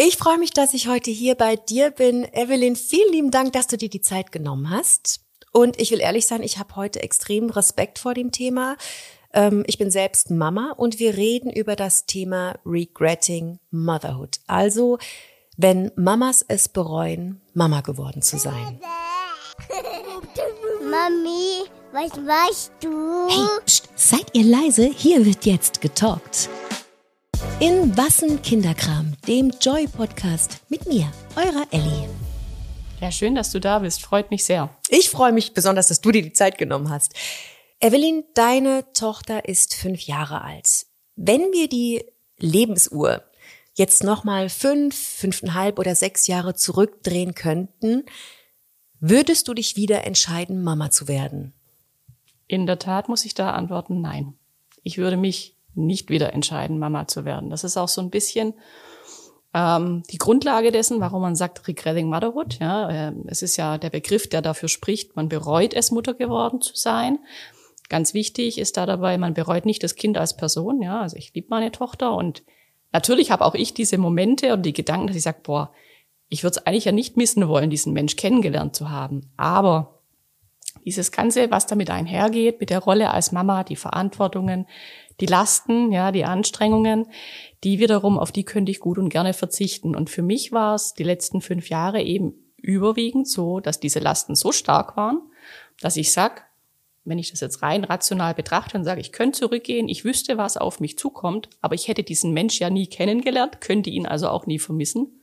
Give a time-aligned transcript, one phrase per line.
[0.00, 2.22] Ich freue mich, dass ich heute hier bei dir bin.
[2.32, 5.22] Evelyn, vielen lieben Dank, dass du dir die Zeit genommen hast.
[5.50, 8.76] Und ich will ehrlich sein, ich habe heute extrem Respekt vor dem Thema.
[9.32, 14.38] Ähm, ich bin selbst Mama und wir reden über das Thema Regretting Motherhood.
[14.46, 14.98] Also,
[15.56, 18.78] wenn Mamas es bereuen, Mama geworden zu sein.
[20.88, 23.26] Mami, was machst du?
[23.28, 24.92] Hey, pst, seid ihr leise?
[24.96, 26.48] Hier wird jetzt getalkt.
[27.60, 32.08] In Wassen Kinderkram, dem Joy-Podcast mit mir, eurer Ellie.
[33.00, 34.02] Ja, schön, dass du da bist.
[34.02, 34.70] Freut mich sehr.
[34.88, 37.14] Ich freue mich besonders, dass du dir die Zeit genommen hast.
[37.80, 40.86] Evelyn, deine Tochter ist fünf Jahre alt.
[41.14, 42.04] Wenn wir die
[42.38, 43.22] Lebensuhr
[43.74, 48.04] jetzt nochmal fünf, fünfeinhalb oder sechs Jahre zurückdrehen könnten,
[49.00, 51.52] würdest du dich wieder entscheiden, Mama zu werden?
[52.48, 54.34] In der Tat muss ich da antworten, nein.
[54.82, 57.50] Ich würde mich nicht wieder entscheiden, Mama zu werden.
[57.50, 58.54] Das ist auch so ein bisschen
[59.54, 62.58] ähm, die Grundlage dessen, warum man sagt Regretting Motherhood.
[62.58, 66.60] Ja, äh, es ist ja der Begriff, der dafür spricht, man bereut es, Mutter geworden
[66.60, 67.18] zu sein.
[67.88, 70.82] Ganz wichtig ist da dabei, man bereut nicht das Kind als Person.
[70.82, 72.42] Ja, also ich liebe meine Tochter und
[72.92, 75.72] natürlich habe auch ich diese Momente und die Gedanken, dass ich sage, boah,
[76.28, 79.32] ich würde es eigentlich ja nicht missen wollen, diesen Mensch kennengelernt zu haben.
[79.38, 80.02] Aber
[80.84, 84.66] dieses Ganze, was damit einhergeht, mit der Rolle als Mama, die Verantwortungen,
[85.20, 87.06] die Lasten, ja, die Anstrengungen,
[87.64, 89.96] die wiederum, auf die könnte ich gut und gerne verzichten.
[89.96, 94.34] Und für mich war es die letzten fünf Jahre eben überwiegend so, dass diese Lasten
[94.34, 95.20] so stark waren,
[95.80, 96.46] dass ich sag,
[97.04, 100.56] wenn ich das jetzt rein rational betrachte und sage, ich könnte zurückgehen, ich wüsste, was
[100.56, 104.46] auf mich zukommt, aber ich hätte diesen Mensch ja nie kennengelernt, könnte ihn also auch
[104.46, 105.22] nie vermissen,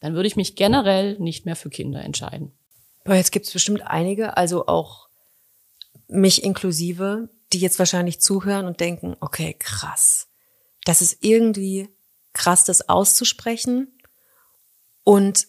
[0.00, 2.52] dann würde ich mich generell nicht mehr für Kinder entscheiden.
[3.04, 5.08] Aber jetzt gibt es bestimmt einige, also auch
[6.08, 10.28] mich inklusive, die jetzt wahrscheinlich zuhören und denken, okay, krass.
[10.84, 11.88] Das ist irgendwie
[12.32, 13.88] krass, das auszusprechen.
[15.04, 15.46] Und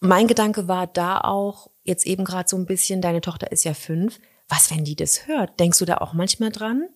[0.00, 3.74] mein Gedanke war da auch jetzt eben gerade so ein bisschen, deine Tochter ist ja
[3.74, 4.18] fünf.
[4.48, 5.60] Was, wenn die das hört?
[5.60, 6.88] Denkst du da auch manchmal dran?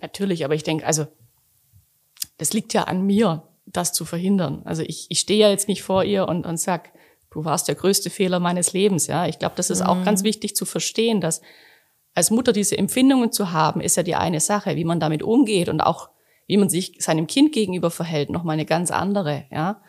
[0.00, 1.06] Natürlich, aber ich denke, also
[2.38, 4.62] das liegt ja an mir, das zu verhindern.
[4.64, 6.92] Also ich, ich stehe ja jetzt nicht vor ihr und, und sag,
[7.30, 9.06] du warst der größte Fehler meines Lebens.
[9.06, 9.86] Ja, ich glaube, das ist mhm.
[9.86, 11.40] auch ganz wichtig zu verstehen, dass
[12.14, 15.68] als Mutter diese Empfindungen zu haben, ist ja die eine Sache, wie man damit umgeht
[15.68, 16.10] und auch
[16.46, 19.46] wie man sich seinem Kind gegenüber verhält, noch mal eine ganz andere.
[19.50, 19.82] Ja,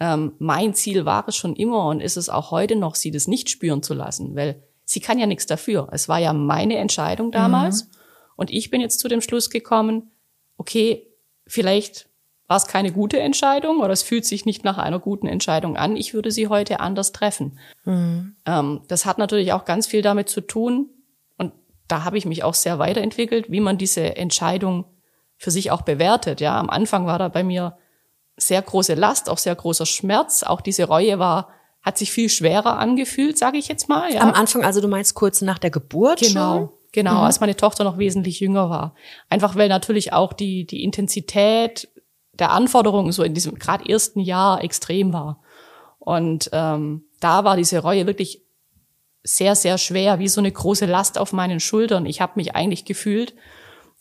[0.00, 3.28] ähm, mein Ziel war es schon immer und ist es auch heute noch, sie das
[3.28, 5.88] nicht spüren zu lassen, weil sie kann ja nichts dafür.
[5.92, 7.90] Es war ja meine Entscheidung damals mhm.
[8.36, 10.10] und ich bin jetzt zu dem Schluss gekommen,
[10.56, 11.06] okay,
[11.46, 12.08] vielleicht
[12.46, 15.96] war es keine gute Entscheidung oder es fühlt sich nicht nach einer guten Entscheidung an.
[15.96, 17.58] Ich würde sie heute anders treffen.
[17.84, 18.36] Mhm.
[18.46, 20.90] Ähm, das hat natürlich auch ganz viel damit zu tun,
[21.88, 24.84] da habe ich mich auch sehr weiterentwickelt, wie man diese Entscheidung
[25.36, 26.40] für sich auch bewertet.
[26.40, 27.76] Ja, am Anfang war da bei mir
[28.36, 30.42] sehr große Last, auch sehr großer Schmerz.
[30.42, 31.48] Auch diese Reue war,
[31.82, 34.12] hat sich viel schwerer angefühlt, sage ich jetzt mal.
[34.12, 34.20] Ja.
[34.20, 36.56] Am Anfang, also du meinst kurz nach der Geburt genau.
[36.56, 36.68] schon?
[36.92, 37.24] Genau, mhm.
[37.26, 38.94] als meine Tochter noch wesentlich jünger war.
[39.28, 41.88] Einfach weil natürlich auch die, die Intensität
[42.32, 45.42] der Anforderungen so in diesem gerade ersten Jahr extrem war.
[45.98, 48.45] Und ähm, da war diese Reue wirklich
[49.26, 52.06] sehr, sehr schwer, wie so eine große Last auf meinen Schultern.
[52.06, 53.34] Ich habe mich eigentlich gefühlt,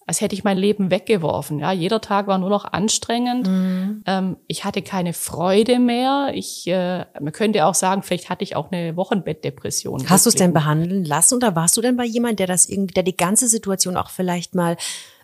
[0.08, 1.60] als hätte ich mein Leben weggeworfen.
[1.60, 3.48] Ja, jeder Tag war nur noch anstrengend.
[3.48, 4.04] Mhm.
[4.06, 6.32] Ähm, ich hatte keine Freude mehr.
[6.36, 10.08] Ich, äh, man könnte auch sagen, vielleicht hatte ich auch eine Wochenbettdepression.
[10.08, 12.94] Hast du es denn behandeln lassen oder warst du denn bei jemand, der das irgendwie,
[12.94, 14.78] der die ganze Situation auch vielleicht mal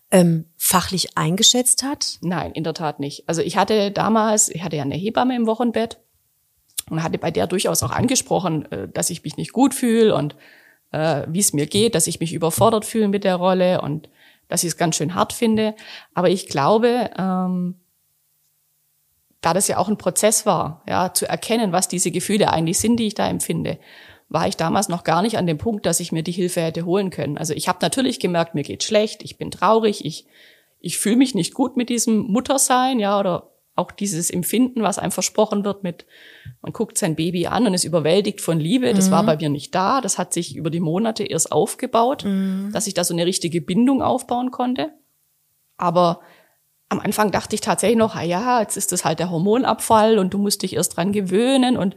[0.09, 2.17] ähm, fachlich eingeschätzt hat?
[2.21, 3.29] Nein, in der Tat nicht.
[3.29, 5.99] Also ich hatte damals, ich hatte ja eine Hebamme im Wochenbett
[6.91, 10.35] und hatte bei der durchaus auch angesprochen, äh, dass ich mich nicht gut fühle und
[10.91, 14.09] äh, wie es mir geht, dass ich mich überfordert fühle mit der Rolle und
[14.47, 15.75] dass ich es ganz schön hart finde.
[16.13, 17.79] Aber ich glaube, ähm,
[19.39, 22.97] da das ja auch ein Prozess war, ja, zu erkennen, was diese Gefühle eigentlich sind,
[22.97, 23.79] die ich da empfinde,
[24.29, 26.85] war ich damals noch gar nicht an dem Punkt, dass ich mir die Hilfe hätte
[26.85, 27.37] holen können.
[27.37, 30.25] Also ich habe natürlich gemerkt, mir geht schlecht, ich bin traurig, ich
[30.81, 35.11] ich fühle mich nicht gut mit diesem Muttersein, ja, oder auch dieses Empfinden, was einem
[35.11, 36.05] versprochen wird mit,
[36.61, 39.11] man guckt sein Baby an und ist überwältigt von Liebe, das mhm.
[39.11, 40.01] war bei mir nicht da.
[40.01, 42.71] Das hat sich über die Monate erst aufgebaut, mhm.
[42.73, 44.89] dass ich da so eine richtige Bindung aufbauen konnte.
[45.77, 46.21] Aber
[46.89, 50.33] am Anfang dachte ich tatsächlich noch, ah ja, jetzt ist das halt der Hormonabfall und
[50.33, 51.95] du musst dich erst dran gewöhnen und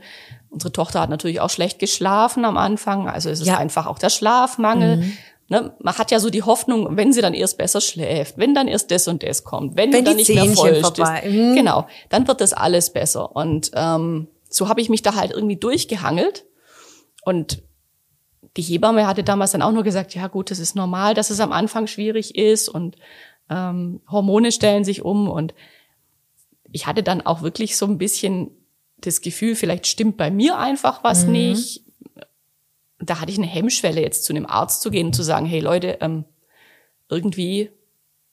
[0.51, 3.59] unsere Tochter hat natürlich auch schlecht geschlafen am Anfang, also es ist ja.
[3.59, 4.99] einfach auch der Schlafmangel.
[4.99, 5.13] Mhm.
[5.49, 8.67] Ne, man hat ja so die Hoffnung, wenn sie dann erst besser schläft, wenn dann
[8.67, 11.55] erst das und das kommt, wenn, wenn du dann nicht Zähnchen mehr vollst, mhm.
[11.55, 13.37] genau, dann wird das alles besser.
[13.37, 16.47] Und ähm, so habe ich mich da halt irgendwie durchgehangelt.
[17.25, 17.63] Und
[18.57, 21.41] die Hebamme hatte damals dann auch nur gesagt, ja gut, das ist normal, dass es
[21.41, 22.97] am Anfang schwierig ist und
[23.51, 25.55] ähm, Hormone stellen sich um und
[26.71, 28.51] ich hatte dann auch wirklich so ein bisschen
[28.99, 31.33] das Gefühl, vielleicht stimmt bei mir einfach was mhm.
[31.33, 31.84] nicht.
[33.01, 35.61] Da hatte ich eine Hemmschwelle, jetzt zu einem Arzt zu gehen und zu sagen, hey
[35.61, 36.25] Leute, ähm,
[37.09, 37.71] irgendwie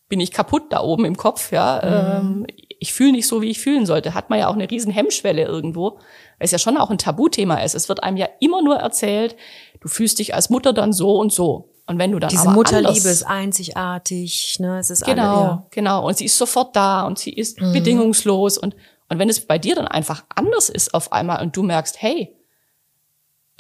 [0.08, 2.22] bin ich kaputt da oben im Kopf, ja.
[2.22, 2.44] Mhm.
[2.44, 2.48] Ähm,
[2.80, 4.13] ich fühle nicht so, wie ich fühlen sollte.
[4.13, 6.00] Hat man ja auch eine riesen Hemmschwelle irgendwo, weil
[6.40, 7.75] es ja schon auch ein Tabuthema ist.
[7.75, 9.36] Es wird einem ja immer nur erzählt,
[9.80, 11.69] du fühlst dich als Mutter dann so und so.
[11.88, 14.80] Und wenn du dann diese aber Mutterliebe anders, ist einzigartig, ne?
[14.80, 15.68] Es ist genau, alle, ja.
[15.72, 16.07] genau.
[16.07, 17.74] Und sie ist sofort da und sie ist mhm.
[17.74, 18.75] bedingungslos und
[19.12, 22.34] und wenn es bei dir dann einfach anders ist auf einmal und du merkst, hey,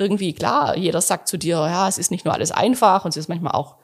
[0.01, 3.17] irgendwie klar, jeder sagt zu dir, ja, es ist nicht nur alles einfach und es
[3.17, 3.77] ist manchmal auch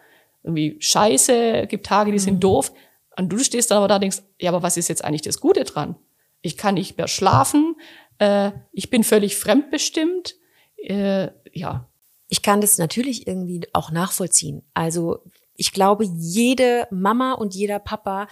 [0.44, 2.42] irgendwie scheiße, gibt Tage, die sind mhm.
[2.42, 2.72] doof.
[3.18, 5.40] Und du stehst dann aber da und denkst, ja, aber was ist jetzt eigentlich das
[5.40, 5.96] Gute dran?
[6.42, 7.76] Ich kann nicht mehr schlafen,
[8.20, 10.36] äh, ich bin völlig fremdbestimmt,
[10.78, 11.88] äh, ja.
[12.30, 14.62] Ich kann das natürlich irgendwie auch nachvollziehen.
[14.74, 15.20] Also
[15.56, 18.28] ich glaube, jede Mama und jeder Papa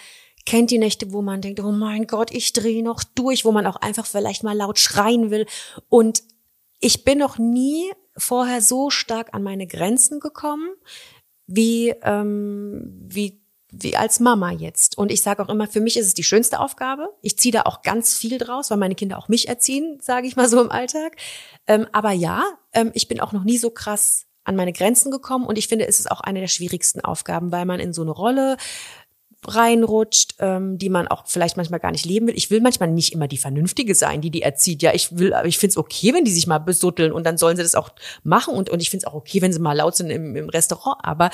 [0.46, 3.66] kennt die Nächte, wo man denkt, oh mein Gott, ich drehe noch durch, wo man
[3.66, 5.46] auch einfach vielleicht mal laut schreien will.
[5.90, 6.24] Und
[6.80, 10.70] ich bin noch nie vorher so stark an meine Grenzen gekommen,
[11.48, 13.42] wie, ähm, wie,
[13.72, 14.98] wie als Mama jetzt.
[14.98, 17.10] Und ich sage auch immer, für mich ist es die schönste Aufgabe.
[17.22, 20.36] Ich ziehe da auch ganz viel draus, weil meine Kinder auch mich erziehen, sage ich
[20.36, 21.18] mal so im Alltag.
[21.68, 22.44] Ähm, aber ja,
[22.74, 25.88] ähm, ich bin auch noch nie so krass an meine Grenzen gekommen und ich finde,
[25.88, 28.58] es ist auch eine der schwierigsten Aufgaben, weil man in so eine Rolle
[29.54, 32.38] reinrutscht, ähm, die man auch vielleicht manchmal gar nicht leben will.
[32.38, 34.82] Ich will manchmal nicht immer die Vernünftige sein, die die erzieht.
[34.82, 37.38] Ja, ich will, aber ich finde es okay, wenn die sich mal besutteln und dann
[37.38, 37.90] sollen sie das auch
[38.24, 40.50] machen und, und ich finde es auch okay, wenn sie mal laut sind im, im
[40.50, 41.30] Restaurant, aber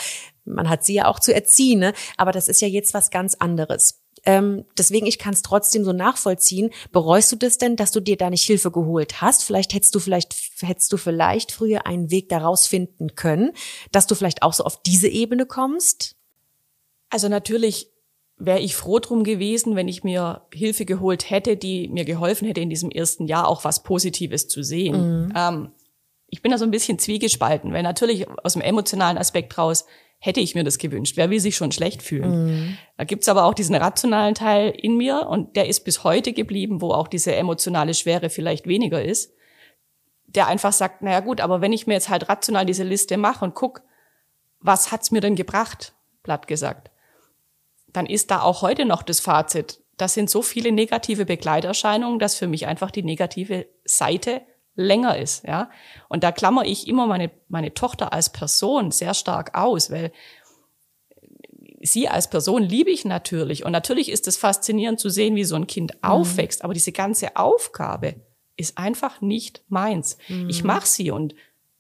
[0.46, 1.94] man hat sie ja auch zu erziehen, ne?
[2.18, 4.02] Aber das ist ja jetzt was ganz anderes.
[4.24, 6.72] Ähm, deswegen, ich kann es trotzdem so nachvollziehen.
[6.92, 9.44] Bereust du das denn, dass du dir da nicht Hilfe geholt hast?
[9.44, 13.54] Vielleicht hättest du vielleicht, hättest du vielleicht früher einen Weg daraus finden können,
[13.92, 16.16] dass du vielleicht auch so auf diese Ebene kommst?
[17.10, 17.91] Also natürlich
[18.46, 22.62] wäre ich froh drum gewesen, wenn ich mir Hilfe geholt hätte, die mir geholfen hätte,
[22.62, 25.26] in diesem ersten Jahr auch was Positives zu sehen.
[25.26, 25.34] Mhm.
[25.36, 25.72] Ähm,
[26.28, 29.86] ich bin da so ein bisschen zwiegespalten, weil natürlich aus dem emotionalen Aspekt raus
[30.18, 31.18] hätte ich mir das gewünscht.
[31.18, 32.46] Wer will sich schon schlecht fühlen?
[32.46, 32.78] Mhm.
[32.98, 36.82] Da gibt's aber auch diesen rationalen Teil in mir und der ist bis heute geblieben,
[36.82, 39.34] wo auch diese emotionale Schwere vielleicht weniger ist,
[40.28, 43.44] der einfach sagt, naja gut, aber wenn ich mir jetzt halt rational diese Liste mache
[43.44, 43.82] und guck,
[44.60, 46.91] was hat's mir denn gebracht, platt gesagt,
[47.94, 49.80] dann ist da auch heute noch das Fazit.
[49.98, 54.42] Das sind so viele negative Begleiterscheinungen, dass für mich einfach die negative Seite
[54.76, 55.70] länger ist, ja.
[56.08, 60.12] Und da klammer ich immer meine, meine Tochter als Person sehr stark aus, weil
[61.82, 63.66] sie als Person liebe ich natürlich.
[63.66, 66.10] Und natürlich ist es faszinierend zu sehen, wie so ein Kind mhm.
[66.10, 66.64] aufwächst.
[66.64, 68.16] Aber diese ganze Aufgabe
[68.56, 70.18] ist einfach nicht meins.
[70.28, 70.50] Mhm.
[70.50, 71.36] Ich mache sie und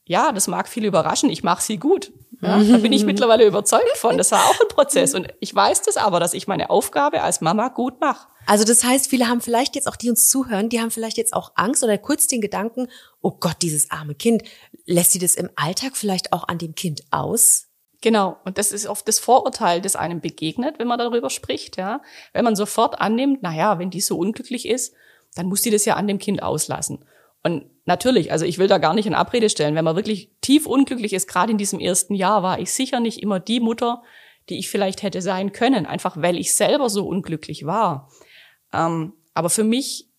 [0.05, 1.29] ja, das mag viel überraschen.
[1.29, 2.11] Ich mache sie gut.
[2.41, 4.17] Ja, da bin ich mittlerweile überzeugt von.
[4.17, 5.13] Das war auch ein Prozess.
[5.13, 8.27] Und ich weiß das aber, dass ich meine Aufgabe als Mama gut mache.
[8.47, 11.33] Also das heißt, viele haben vielleicht jetzt auch, die uns zuhören, die haben vielleicht jetzt
[11.33, 12.87] auch Angst oder kurz den Gedanken,
[13.21, 14.43] oh Gott, dieses arme Kind,
[14.85, 17.67] lässt sie das im Alltag vielleicht auch an dem Kind aus?
[18.01, 18.37] Genau.
[18.45, 22.01] Und das ist oft das Vorurteil, das einem begegnet, wenn man darüber spricht, ja.
[22.33, 24.93] Wenn man sofort annimmt, na ja, wenn die so unglücklich ist,
[25.35, 27.05] dann muss die das ja an dem Kind auslassen.
[27.43, 30.65] Und natürlich, also ich will da gar nicht in Abrede stellen, wenn man wirklich tief
[30.65, 34.03] unglücklich ist, gerade in diesem ersten Jahr, war ich sicher nicht immer die Mutter,
[34.49, 38.09] die ich vielleicht hätte sein können, einfach weil ich selber so unglücklich war.
[38.73, 40.09] Ähm, aber für mich,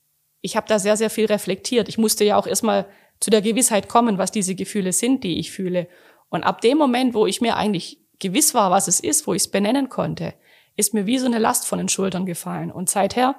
[0.40, 1.88] ich habe da sehr, sehr viel reflektiert.
[1.88, 2.86] Ich musste ja auch erstmal
[3.20, 5.88] zu der Gewissheit kommen, was diese Gefühle sind, die ich fühle.
[6.28, 9.42] Und ab dem Moment, wo ich mir eigentlich gewiss war, was es ist, wo ich
[9.42, 10.34] es benennen konnte,
[10.76, 12.72] ist mir wie so eine Last von den Schultern gefallen.
[12.72, 13.36] Und seither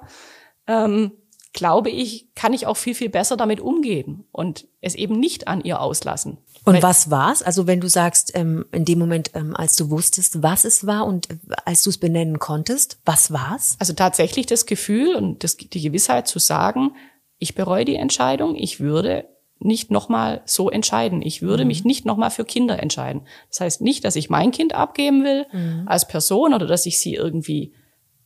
[0.66, 1.12] ähm,
[1.54, 5.62] glaube ich, kann ich auch viel, viel besser damit umgehen und es eben nicht an
[5.62, 6.38] ihr auslassen.
[6.64, 7.42] Und Weil, was war's?
[7.42, 11.06] Also wenn du sagst, ähm, in dem Moment, ähm, als du wusstest, was es war
[11.06, 13.76] und äh, als du es benennen konntest, was war's?
[13.78, 16.96] Also tatsächlich das Gefühl und das, die Gewissheit zu sagen,
[17.38, 19.28] ich bereue die Entscheidung, ich würde
[19.60, 21.22] nicht nochmal so entscheiden.
[21.22, 21.68] Ich würde mhm.
[21.68, 23.22] mich nicht nochmal für Kinder entscheiden.
[23.48, 25.84] Das heißt nicht, dass ich mein Kind abgeben will mhm.
[25.86, 27.72] als Person oder dass ich sie irgendwie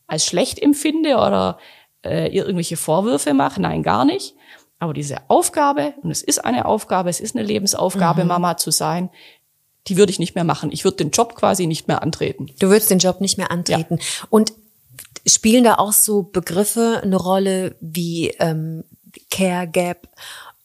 [0.07, 1.59] als schlecht empfinde oder
[2.05, 3.61] äh, ihr irgendwelche Vorwürfe mache.
[3.61, 4.35] Nein, gar nicht.
[4.79, 8.29] Aber diese Aufgabe, und es ist eine Aufgabe, es ist eine Lebensaufgabe, mhm.
[8.29, 9.09] Mama zu sein,
[9.87, 10.71] die würde ich nicht mehr machen.
[10.71, 12.47] Ich würde den Job quasi nicht mehr antreten.
[12.59, 13.97] Du würdest den Job nicht mehr antreten.
[13.97, 14.27] Ja.
[14.29, 14.53] Und
[15.25, 18.83] spielen da auch so Begriffe eine Rolle wie ähm,
[19.29, 20.07] Care Gap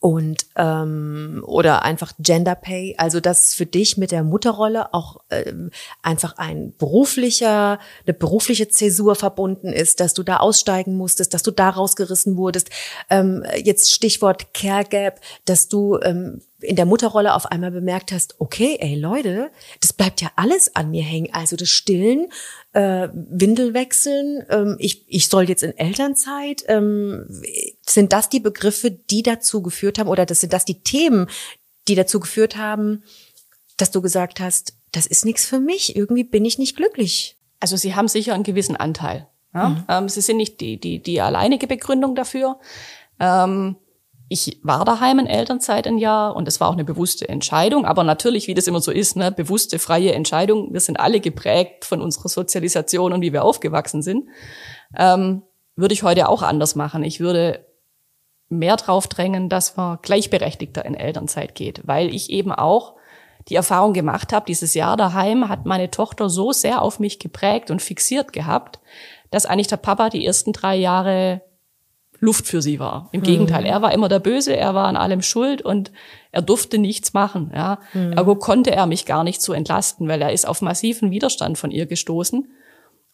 [0.04, 5.70] und ähm, oder einfach Gender Pay, also dass für dich mit der Mutterrolle auch ähm,
[6.02, 11.52] einfach ein beruflicher, eine berufliche Zäsur verbunden ist, dass du da aussteigen musstest, dass du
[11.52, 12.68] da rausgerissen wurdest.
[13.08, 18.40] Ähm, jetzt Stichwort Care Gap, dass du ähm, in der Mutterrolle auf einmal bemerkt hast,
[18.40, 21.32] okay, ey Leute, das bleibt ja alles an mir hängen.
[21.32, 22.26] Also das Stillen,
[22.72, 26.64] äh, Windel wechseln, ähm, ich, ich soll jetzt in Elternzeit.
[26.68, 27.26] Ähm,
[27.82, 31.28] sind das die Begriffe, die dazu geführt haben, oder das sind das die Themen,
[31.88, 33.02] die dazu geführt haben,
[33.76, 37.36] dass du gesagt hast, das ist nichts für mich, irgendwie bin ich nicht glücklich.
[37.60, 39.28] Also sie haben sicher einen gewissen Anteil.
[39.52, 39.70] Ja?
[39.70, 39.84] Mhm.
[39.88, 42.58] Ähm, sie sind nicht die, die, die alleinige Begründung dafür.
[43.20, 43.76] Ähm,
[44.34, 48.02] ich war daheim in Elternzeit ein Jahr und es war auch eine bewusste Entscheidung, aber
[48.02, 50.72] natürlich, wie das immer so ist, ne, bewusste, freie Entscheidung.
[50.72, 54.28] Wir sind alle geprägt von unserer Sozialisation und wie wir aufgewachsen sind.
[54.96, 55.42] Ähm,
[55.76, 57.04] würde ich heute auch anders machen.
[57.04, 57.64] Ich würde
[58.48, 62.94] mehr drauf drängen, dass man gleichberechtigter in Elternzeit geht, weil ich eben auch
[63.48, 67.70] die Erfahrung gemacht habe, dieses Jahr daheim hat meine Tochter so sehr auf mich geprägt
[67.70, 68.80] und fixiert gehabt,
[69.30, 71.42] dass eigentlich der Papa die ersten drei Jahre
[72.24, 73.08] Luft für sie war.
[73.12, 73.24] Im mhm.
[73.24, 75.92] Gegenteil, er war immer der Böse, er war an allem schuld und
[76.32, 77.52] er durfte nichts machen.
[77.54, 77.78] Ja.
[77.92, 78.12] Mhm.
[78.12, 81.70] Ergo konnte er mich gar nicht so entlasten, weil er ist auf massiven Widerstand von
[81.70, 82.48] ihr gestoßen.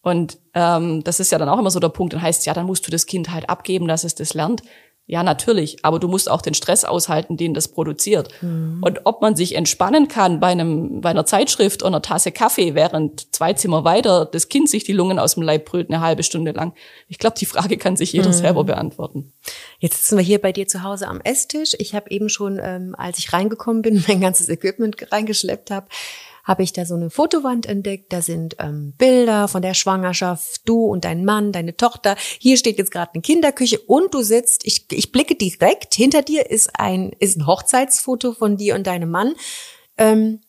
[0.03, 2.15] Und ähm, das ist ja dann auch immer so der Punkt.
[2.15, 4.63] Dann heißt ja, dann musst du das Kind halt abgeben, dass es das lernt.
[5.11, 8.29] Ja, natürlich, aber du musst auch den Stress aushalten, den das produziert.
[8.43, 8.79] Mhm.
[8.81, 12.77] Und ob man sich entspannen kann bei einem bei einer Zeitschrift oder einer Tasse Kaffee,
[12.77, 16.23] während zwei Zimmer weiter das Kind sich die Lungen aus dem Leib brüllt eine halbe
[16.23, 16.75] Stunde lang.
[17.09, 18.35] Ich glaube, die Frage kann sich jeder mhm.
[18.35, 19.33] selber beantworten.
[19.81, 21.75] Jetzt sitzen wir hier bei dir zu Hause am Esstisch.
[21.81, 25.89] Ich habe eben schon, ähm, als ich reingekommen bin, mein ganzes Equipment reingeschleppt habe,
[26.51, 28.13] habe ich da so eine Fotowand entdeckt.
[28.13, 32.17] Da sind ähm, Bilder von der Schwangerschaft, du und dein Mann, deine Tochter.
[32.41, 36.51] Hier steht jetzt gerade eine Kinderküche und du sitzt, ich, ich blicke direkt, hinter dir
[36.51, 39.35] ist ein, ist ein Hochzeitsfoto von dir und deinem Mann.
[39.97, 40.41] Ähm,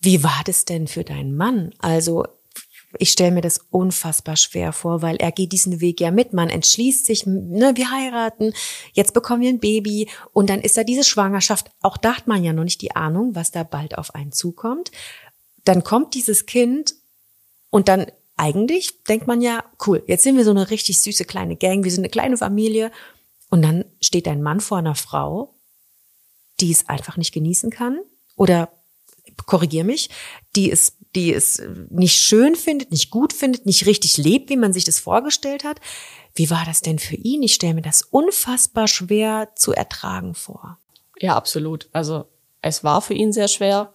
[0.00, 1.74] wie war das denn für deinen Mann?
[1.80, 2.24] Also
[2.98, 6.32] ich stelle mir das unfassbar schwer vor, weil er geht diesen Weg ja mit.
[6.32, 8.54] Man entschließt sich, ne, wir heiraten,
[8.94, 11.70] jetzt bekommen wir ein Baby und dann ist da diese Schwangerschaft.
[11.82, 14.90] Auch da hat man ja noch nicht die Ahnung, was da bald auf einen zukommt
[15.64, 16.94] dann kommt dieses Kind
[17.70, 21.56] und dann eigentlich denkt man ja, cool, jetzt sind wir so eine richtig süße kleine
[21.56, 22.90] Gang, wir sind eine kleine Familie.
[23.50, 25.54] Und dann steht ein Mann vor einer Frau,
[26.60, 28.00] die es einfach nicht genießen kann
[28.34, 28.72] oder
[29.46, 30.10] korrigier mich,
[30.56, 34.72] die es, die es nicht schön findet, nicht gut findet, nicht richtig lebt, wie man
[34.72, 35.80] sich das vorgestellt hat.
[36.34, 37.42] Wie war das denn für ihn?
[37.42, 40.78] Ich stelle mir das unfassbar schwer zu ertragen vor.
[41.18, 41.88] Ja, absolut.
[41.92, 42.24] Also
[42.62, 43.92] es war für ihn sehr schwer.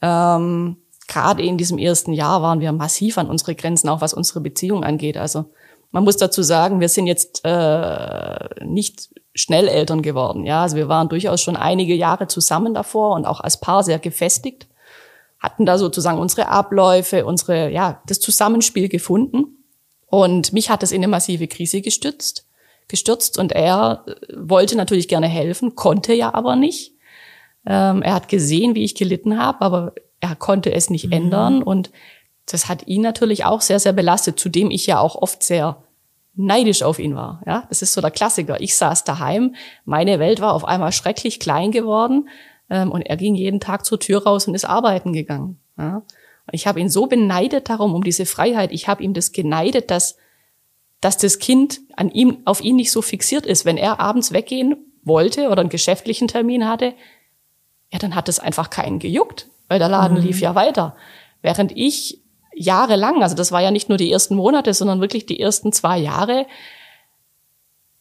[0.00, 0.76] Ähm,
[1.08, 4.84] gerade in diesem ersten Jahr waren wir massiv an unsere Grenzen, auch was unsere Beziehung
[4.84, 5.16] angeht.
[5.16, 5.46] Also
[5.90, 10.44] man muss dazu sagen, wir sind jetzt äh, nicht schnell Eltern geworden.
[10.44, 13.98] Ja, also wir waren durchaus schon einige Jahre zusammen davor und auch als Paar sehr
[13.98, 14.66] gefestigt,
[15.38, 19.64] hatten da sozusagen unsere Abläufe, unsere ja das Zusammenspiel gefunden.
[20.06, 22.46] Und mich hat das in eine massive Krise gestützt,
[22.88, 26.92] gestürzt und er äh, wollte natürlich gerne helfen, konnte ja aber nicht.
[27.66, 29.92] Ähm, er hat gesehen, wie ich gelitten habe, aber
[30.24, 31.12] er konnte es nicht mhm.
[31.12, 31.90] ändern und
[32.46, 35.82] das hat ihn natürlich auch sehr, sehr belastet, zudem ich ja auch oft sehr
[36.34, 37.42] neidisch auf ihn war.
[37.46, 38.60] Ja, das ist so der Klassiker.
[38.60, 39.54] Ich saß daheim,
[39.84, 42.28] meine Welt war auf einmal schrecklich klein geworden
[42.68, 45.58] ähm, und er ging jeden Tag zur Tür raus und ist arbeiten gegangen.
[45.78, 46.02] Ja?
[46.52, 48.72] Ich habe ihn so beneidet darum, um diese Freiheit.
[48.72, 50.16] Ich habe ihm das geneidet, dass,
[51.00, 53.64] dass das Kind an ihm, auf ihn nicht so fixiert ist.
[53.64, 56.94] Wenn er abends weggehen wollte oder einen geschäftlichen Termin hatte,
[57.92, 60.22] ja, dann hat es einfach keinen gejuckt weil der Laden mhm.
[60.22, 60.94] lief ja weiter.
[61.42, 62.22] Während ich
[62.54, 65.98] jahrelang, also das war ja nicht nur die ersten Monate, sondern wirklich die ersten zwei
[65.98, 66.46] Jahre,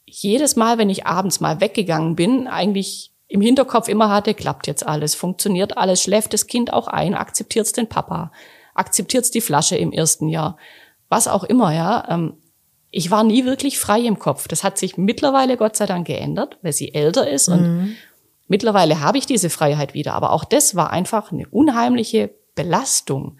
[0.05, 4.85] jedes Mal, wenn ich abends mal weggegangen bin, eigentlich im Hinterkopf immer hatte, klappt jetzt
[4.85, 8.31] alles, funktioniert alles, schläft das Kind auch ein, akzeptiert's den Papa,
[8.75, 10.57] akzeptiert's die Flasche im ersten Jahr,
[11.09, 12.05] was auch immer, ja.
[12.07, 12.37] Ähm,
[12.91, 14.47] ich war nie wirklich frei im Kopf.
[14.47, 17.95] Das hat sich mittlerweile Gott sei Dank geändert, weil sie älter ist und mhm.
[18.47, 23.37] Mittlerweile habe ich diese Freiheit wieder, aber auch das war einfach eine unheimliche Belastung.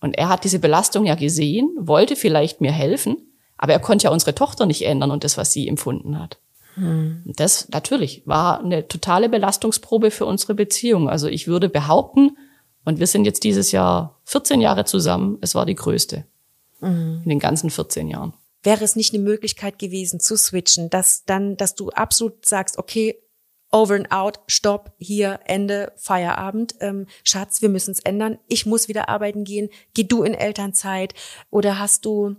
[0.00, 3.16] Und er hat diese Belastung ja gesehen, wollte vielleicht mir helfen,
[3.56, 6.38] aber er konnte ja unsere Tochter nicht ändern und das, was sie empfunden hat.
[6.74, 7.22] Hm.
[7.26, 11.08] Das natürlich war eine totale Belastungsprobe für unsere Beziehung.
[11.08, 12.36] Also ich würde behaupten,
[12.84, 16.24] und wir sind jetzt dieses Jahr 14 Jahre zusammen, es war die größte
[16.78, 17.22] hm.
[17.24, 18.32] in den ganzen 14 Jahren.
[18.62, 23.16] Wäre es nicht eine Möglichkeit gewesen zu switchen, dass dann, dass du absolut sagst, okay,
[23.70, 26.74] over and out, stopp, hier, Ende, Feierabend.
[26.80, 28.38] Ähm, Schatz, wir müssen es ändern.
[28.48, 29.68] Ich muss wieder arbeiten gehen.
[29.94, 31.14] Geh du in Elternzeit.
[31.50, 32.36] Oder hast du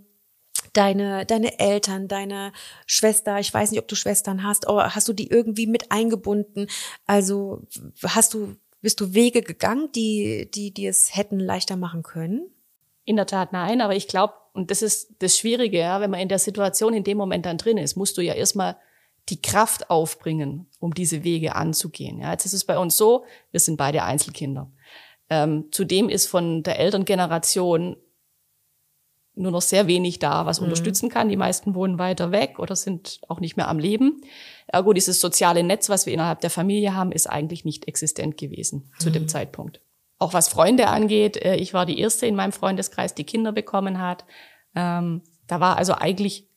[0.72, 2.52] deine, deine Eltern, deine
[2.86, 6.66] Schwester, ich weiß nicht, ob du Schwestern hast, aber hast du die irgendwie mit eingebunden?
[7.06, 7.62] Also
[8.04, 12.50] hast du, bist du Wege gegangen, die, die, die es hätten leichter machen können?
[13.04, 16.20] In der Tat nein, aber ich glaube, und das ist das Schwierige, ja, wenn man
[16.20, 18.76] in der Situation in dem Moment dann drin ist, musst du ja erstmal
[19.30, 22.18] die Kraft aufbringen, um diese Wege anzugehen.
[22.18, 24.70] Ja, jetzt ist es bei uns so, wir sind beide Einzelkinder.
[25.28, 27.96] Ähm, zudem ist von der Elterngeneration
[29.34, 30.64] nur noch sehr wenig da, was mhm.
[30.64, 31.28] unterstützen kann.
[31.28, 34.22] Die meisten wohnen weiter weg oder sind auch nicht mehr am Leben.
[34.66, 38.90] Ergo, dieses soziale Netz, was wir innerhalb der Familie haben, ist eigentlich nicht existent gewesen
[38.92, 39.00] mhm.
[39.00, 39.28] zu dem mhm.
[39.28, 39.80] Zeitpunkt.
[40.18, 44.00] Auch was Freunde angeht, äh, ich war die Erste in meinem Freundeskreis, die Kinder bekommen
[44.00, 44.24] hat.
[44.74, 46.48] Ähm, da war also eigentlich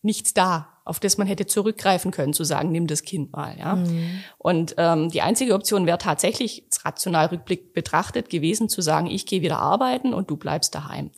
[0.00, 3.56] nichts da, auf das man hätte zurückgreifen können, zu sagen, nimm das Kind mal.
[3.58, 3.76] Ja?
[3.76, 4.22] Mhm.
[4.38, 9.42] Und ähm, die einzige Option wäre tatsächlich, rational Rückblick betrachtet, gewesen, zu sagen, ich gehe
[9.42, 11.12] wieder arbeiten und du bleibst daheim.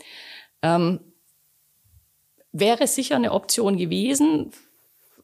[0.63, 1.01] Ähm,
[2.53, 4.53] wäre sicher eine Option gewesen,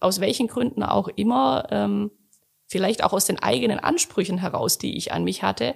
[0.01, 2.11] aus welchen Gründen auch immer, ähm,
[2.67, 5.75] vielleicht auch aus den eigenen Ansprüchen heraus, die ich an mich hatte,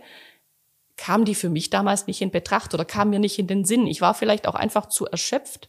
[0.97, 3.87] kam die für mich damals nicht in Betracht oder kam mir nicht in den Sinn.
[3.87, 5.68] Ich war vielleicht auch einfach zu erschöpft.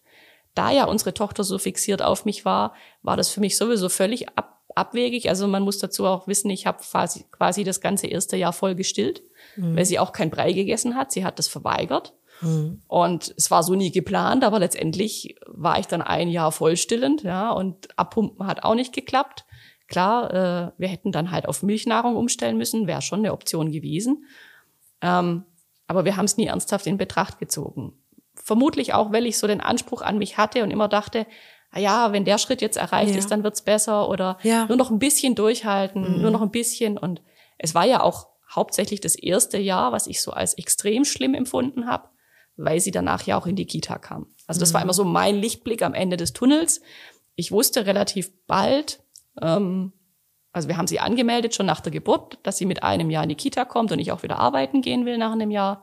[0.56, 4.30] Da ja unsere Tochter so fixiert auf mich war, war das für mich sowieso völlig
[4.38, 5.30] ab, abwegig.
[5.30, 8.76] Also man muss dazu auch wissen, ich habe quasi, quasi das ganze erste Jahr voll
[8.76, 9.22] gestillt,
[9.58, 9.76] mhm.
[9.76, 11.12] weil sie auch kein Brei gegessen hat.
[11.12, 12.14] Sie hat das verweigert.
[12.42, 12.82] Mhm.
[12.88, 17.52] Und es war so nie geplant, aber letztendlich war ich dann ein Jahr vollstillend, ja,
[17.52, 19.46] und abpumpen hat auch nicht geklappt.
[19.88, 24.26] Klar, äh, wir hätten dann halt auf Milchnahrung umstellen müssen, wäre schon eine Option gewesen.
[25.02, 25.44] Ähm,
[25.88, 27.94] aber wir haben es nie ernsthaft in Betracht gezogen.
[28.46, 31.26] Vermutlich auch, weil ich so den Anspruch an mich hatte und immer dachte,
[31.72, 33.18] ah ja, wenn der Schritt jetzt erreicht ja.
[33.18, 34.68] ist, dann wird's besser oder ja.
[34.68, 36.22] nur noch ein bisschen durchhalten, mhm.
[36.22, 37.00] nur noch ein bisschen.
[37.00, 37.24] Und
[37.58, 41.88] es war ja auch hauptsächlich das erste Jahr, was ich so als extrem schlimm empfunden
[41.88, 42.10] habe,
[42.56, 44.28] weil sie danach ja auch in die Kita kam.
[44.46, 44.74] Also das mhm.
[44.76, 46.82] war immer so mein Lichtblick am Ende des Tunnels.
[47.34, 49.00] Ich wusste relativ bald,
[49.42, 49.92] ähm,
[50.52, 53.30] also wir haben sie angemeldet schon nach der Geburt, dass sie mit einem Jahr in
[53.30, 55.82] die Kita kommt und ich auch wieder arbeiten gehen will nach einem Jahr.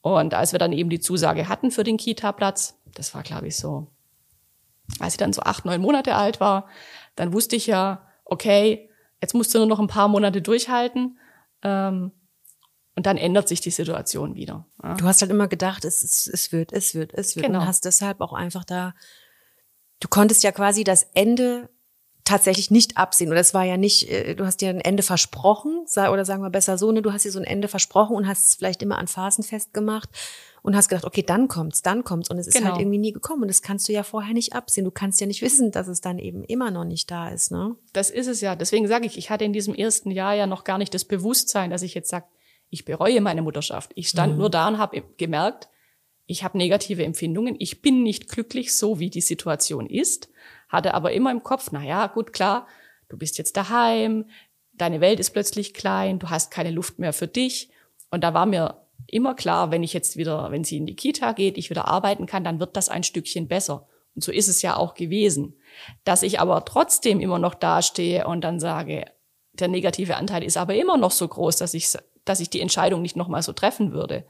[0.00, 3.56] Und als wir dann eben die Zusage hatten für den Kita-Platz, das war glaube ich
[3.56, 3.88] so,
[4.98, 6.68] als sie dann so acht, neun Monate alt war,
[7.16, 8.90] dann wusste ich ja, okay,
[9.20, 11.18] jetzt musst du nur noch ein paar Monate durchhalten.
[11.62, 12.12] Ähm,
[12.94, 14.66] und dann ändert sich die Situation wieder.
[14.82, 14.94] Ja.
[14.94, 17.46] Du hast halt immer gedacht, es, es, es wird, es wird, es wird.
[17.46, 17.60] Genau.
[17.60, 18.92] Und hast deshalb auch einfach da,
[20.00, 21.70] du konntest ja quasi das Ende
[22.28, 23.30] tatsächlich nicht absehen.
[23.30, 26.50] Oder es war ja nicht, äh, du hast dir ein Ende versprochen, oder sagen wir
[26.50, 28.98] besser so, ne, du hast dir so ein Ende versprochen und hast es vielleicht immer
[28.98, 30.10] an Phasen festgemacht
[30.62, 32.28] und hast gedacht, okay, dann kommt's, dann kommt's.
[32.30, 32.74] Und es ist halt genau.
[32.74, 33.42] halt irgendwie nie gekommen.
[33.42, 34.84] Und das kannst du ja vorher nicht absehen.
[34.84, 37.76] Du kannst ja nicht wissen, dass es dann eben immer noch nicht da ist, ne?
[37.92, 38.54] Das ist es ja.
[38.54, 41.70] Deswegen sage ich, ich hatte in diesem ersten Jahr ja noch gar nicht das Bewusstsein,
[41.70, 42.26] dass ich jetzt sage,
[42.70, 43.92] ich bereue meine Mutterschaft.
[43.94, 44.40] Ich stand mhm.
[44.40, 45.68] nur da und habe gemerkt,
[46.26, 47.56] ich habe negative Empfindungen.
[47.58, 50.28] Ich bin nicht glücklich, so wie die Situation ist
[50.68, 52.66] hatte aber immer im Kopf, na ja, gut, klar,
[53.08, 54.26] du bist jetzt daheim,
[54.72, 57.70] deine Welt ist plötzlich klein, du hast keine Luft mehr für dich.
[58.10, 61.32] Und da war mir immer klar, wenn ich jetzt wieder, wenn sie in die Kita
[61.32, 63.86] geht, ich wieder arbeiten kann, dann wird das ein Stückchen besser.
[64.14, 65.56] Und so ist es ja auch gewesen.
[66.04, 69.06] Dass ich aber trotzdem immer noch dastehe und dann sage,
[69.52, 71.92] der negative Anteil ist aber immer noch so groß, dass ich,
[72.24, 74.24] dass ich die Entscheidung nicht nochmal so treffen würde.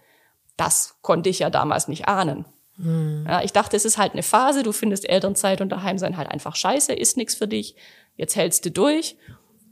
[0.56, 2.46] Das konnte ich ja damals nicht ahnen.
[2.78, 3.26] Mhm.
[3.28, 6.30] Ja, ich dachte, es ist halt eine Phase, du findest Elternzeit und daheim sein halt
[6.30, 7.76] einfach scheiße, ist nichts für dich,
[8.16, 9.16] jetzt hältst du durch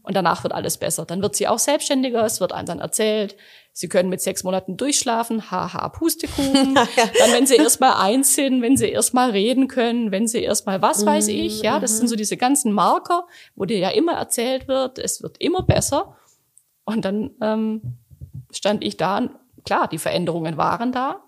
[0.03, 1.05] und danach wird alles besser.
[1.05, 3.37] Dann wird sie auch selbstständiger, es wird einem dann erzählt,
[3.73, 6.75] sie können mit sechs Monaten durchschlafen, haha, Pustekuchen.
[6.75, 11.05] Dann, wenn sie erstmal eins sind, wenn sie erstmal reden können, wenn sie erstmal was
[11.05, 14.69] weiß mhm, ich, ja, das sind so diese ganzen Marker, wo dir ja immer erzählt
[14.69, 16.17] wird, es wird immer besser.
[16.85, 17.99] Und dann ähm,
[18.53, 19.29] stand ich da,
[19.65, 21.26] klar, die Veränderungen waren da,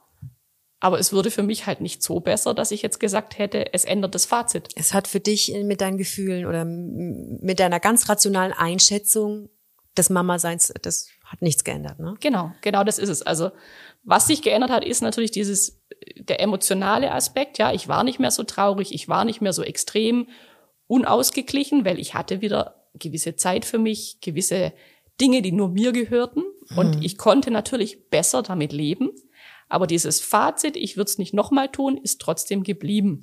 [0.80, 3.84] aber es würde für mich halt nicht so besser, dass ich jetzt gesagt hätte, es
[3.84, 4.68] ändert das Fazit.
[4.76, 9.48] Es hat für dich mit deinen Gefühlen oder mit deiner ganz rationalen Einschätzung
[9.96, 12.14] des Mama-Seins, das hat nichts geändert, ne?
[12.20, 13.22] Genau, genau das ist es.
[13.22, 13.50] Also,
[14.04, 15.82] was sich geändert hat, ist natürlich dieses,
[16.16, 17.58] der emotionale Aspekt.
[17.58, 20.28] Ja, ich war nicht mehr so traurig, ich war nicht mehr so extrem
[20.86, 24.72] unausgeglichen, weil ich hatte wieder gewisse Zeit für mich, gewisse
[25.20, 26.44] Dinge, die nur mir gehörten.
[26.76, 27.02] Und hm.
[27.02, 29.10] ich konnte natürlich besser damit leben.
[29.68, 33.20] Aber dieses Fazit, ich würde es nicht nochmal tun, ist trotzdem geblieben.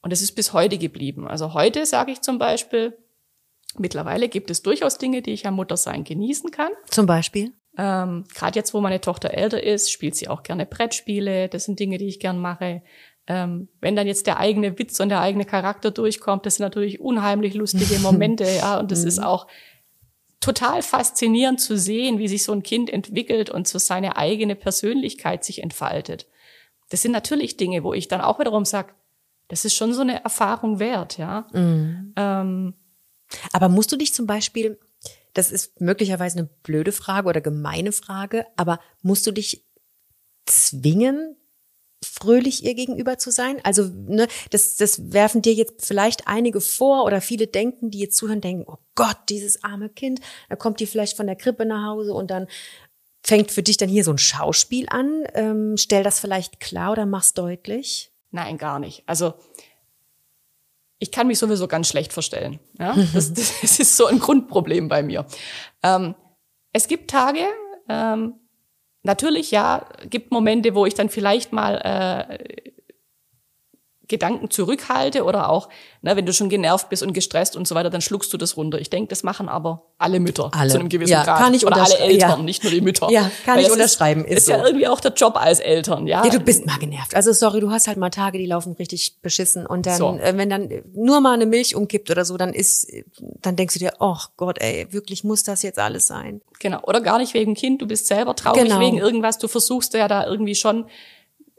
[0.00, 1.26] Und es ist bis heute geblieben.
[1.26, 2.96] Also heute sage ich zum Beispiel,
[3.78, 6.72] mittlerweile gibt es durchaus Dinge, die ich am Muttersein genießen kann.
[6.90, 7.52] Zum Beispiel?
[7.76, 11.48] Ähm, Gerade jetzt, wo meine Tochter älter ist, spielt sie auch gerne Brettspiele.
[11.48, 12.82] Das sind Dinge, die ich gern mache.
[13.26, 17.00] Ähm, wenn dann jetzt der eigene Witz und der eigene Charakter durchkommt, das sind natürlich
[17.00, 18.78] unheimlich lustige Momente, ja.
[18.78, 19.24] Und das ist mhm.
[19.24, 19.46] auch
[20.44, 25.42] total faszinierend zu sehen, wie sich so ein Kind entwickelt und so seine eigene Persönlichkeit
[25.42, 26.26] sich entfaltet.
[26.90, 28.92] Das sind natürlich Dinge, wo ich dann auch wiederum sage,
[29.48, 31.46] das ist schon so eine Erfahrung wert, ja.
[31.54, 32.12] Mhm.
[32.16, 32.74] Ähm,
[33.54, 34.78] aber musst du dich zum Beispiel,
[35.32, 39.64] das ist möglicherweise eine blöde Frage oder gemeine Frage, aber musst du dich
[40.44, 41.36] zwingen,
[42.04, 43.60] fröhlich ihr gegenüber zu sein?
[43.62, 48.16] Also, ne, das, das werfen dir jetzt vielleicht einige vor oder viele denken, die jetzt
[48.16, 51.86] zuhören, denken, oh Gott, dieses arme Kind, da kommt die vielleicht von der Krippe nach
[51.86, 52.46] Hause und dann
[53.22, 55.24] fängt für dich dann hier so ein Schauspiel an.
[55.34, 58.12] Ähm, stell das vielleicht klar oder mach's deutlich?
[58.30, 59.02] Nein, gar nicht.
[59.06, 59.34] Also,
[60.98, 62.60] ich kann mich sowieso ganz schlecht verstellen.
[62.78, 62.94] Ja?
[63.14, 65.26] Das, das ist so ein Grundproblem bei mir.
[65.82, 66.14] Ähm,
[66.72, 67.44] es gibt Tage,
[67.88, 68.34] ähm,
[69.04, 72.72] natürlich ja, gibt Momente, wo ich dann vielleicht mal äh,
[74.14, 75.68] Gedanken zurückhalte oder auch,
[76.02, 78.56] ne, wenn du schon genervt bist und gestresst und so weiter, dann schluckst du das
[78.56, 78.78] runter.
[78.78, 80.70] Ich denke, das machen aber alle Mütter alle.
[80.70, 81.38] zu einem gewissen ja, Grad.
[81.38, 82.44] Kann ich oder alle Eltern, ja.
[82.44, 83.10] nicht nur die Mütter.
[83.10, 84.24] Ja, kann Weil ich unterschreiben.
[84.24, 84.52] Ist, Ist, ist so.
[84.52, 86.24] ja irgendwie auch der Job als Eltern, ja.
[86.24, 87.14] Ja, du bist mal genervt.
[87.16, 90.16] Also sorry, du hast halt mal Tage, die laufen richtig beschissen und dann, So.
[90.18, 92.86] äh, wenn dann nur mal eine Milch umkippt oder so, dann ist,
[93.42, 96.40] dann denkst du dir, oh Gott, ey, wirklich muss das jetzt alles sein?
[96.60, 96.80] Genau.
[96.82, 98.80] Oder gar nicht wegen Kind, du bist selber traurig Genau.
[98.80, 100.86] wegen irgendwas, du versuchst ja da irgendwie schon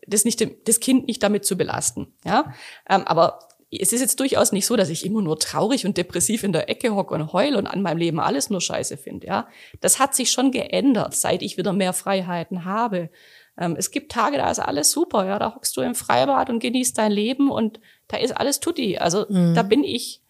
[0.08, 2.14] das, nicht, das Kind nicht damit zu belasten.
[2.26, 2.54] Ja?
[2.90, 3.40] Ähm, aber
[3.72, 6.70] es ist jetzt durchaus nicht so, dass ich immer nur traurig und depressiv in der
[6.70, 9.28] Ecke hocke und heul und an meinem Leben alles nur scheiße finde.
[9.28, 9.48] Ja?
[9.82, 13.10] Das hat sich schon geändert, seit ich wieder mehr Freiheiten habe.
[13.58, 16.60] Ähm, es gibt Tage, da ist alles super, ja, da hockst du im Freibad und
[16.60, 18.98] genießt dein Leben und da ist alles tutti.
[18.98, 20.22] Also da bin ich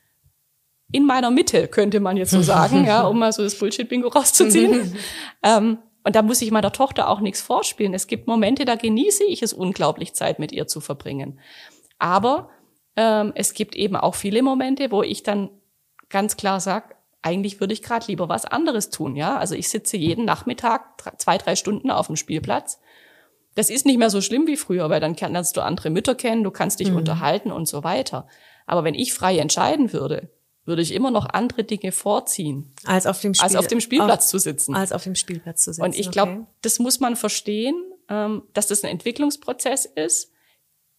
[0.91, 4.95] in meiner Mitte, könnte man jetzt so sagen, ja, um mal so das Bullshit-Bingo rauszuziehen.
[5.43, 7.95] ähm, und da muss ich meiner Tochter auch nichts vorspielen.
[7.95, 11.39] Es gibt Momente, da genieße ich es unglaublich, Zeit mit ihr zu verbringen.
[11.97, 12.51] Aber
[12.95, 15.49] ähm, es gibt eben auch viele Momente, wo ich dann
[16.09, 19.15] ganz klar sage, eigentlich würde ich gerade lieber was anderes tun.
[19.15, 22.79] Ja, also ich sitze jeden Nachmittag zwei, drei Stunden auf dem Spielplatz.
[23.55, 26.43] Das ist nicht mehr so schlimm wie früher, weil dann lernst du andere Mütter kennen,
[26.43, 28.27] du kannst dich unterhalten und so weiter.
[28.67, 30.29] Aber wenn ich frei entscheiden würde,
[30.65, 34.25] würde ich immer noch andere Dinge vorziehen, Als auf dem Spiel, als auf dem Spielplatz
[34.25, 34.75] auf, zu sitzen.
[34.75, 35.83] Als auf dem Spielplatz zu sitzen.
[35.83, 36.45] Und ich glaube, okay.
[36.61, 37.75] das muss man verstehen,
[38.09, 40.31] ähm, dass das ein Entwicklungsprozess ist.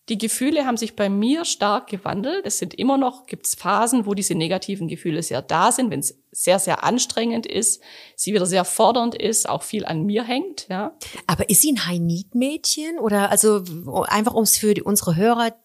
[0.09, 2.47] Die Gefühle haben sich bei mir stark gewandelt.
[2.47, 5.99] Es sind immer noch, gibt es Phasen, wo diese negativen Gefühle sehr da sind, wenn
[5.99, 7.83] es sehr, sehr anstrengend ist,
[8.15, 10.69] sie wieder sehr fordernd ist, auch viel an mir hängt.
[10.69, 10.97] Ja.
[11.27, 13.01] Aber ist sie ein High-Need-Mädchen?
[13.01, 13.65] Oder also
[14.05, 15.57] einfach, um es für die, unsere Hörer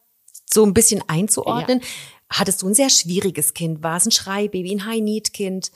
[0.51, 1.81] so ein bisschen einzuordnen.
[2.31, 3.83] Hattest du ein sehr schwieriges Kind?
[3.83, 5.71] War es ein Schreibaby, ein High-Need-Kind?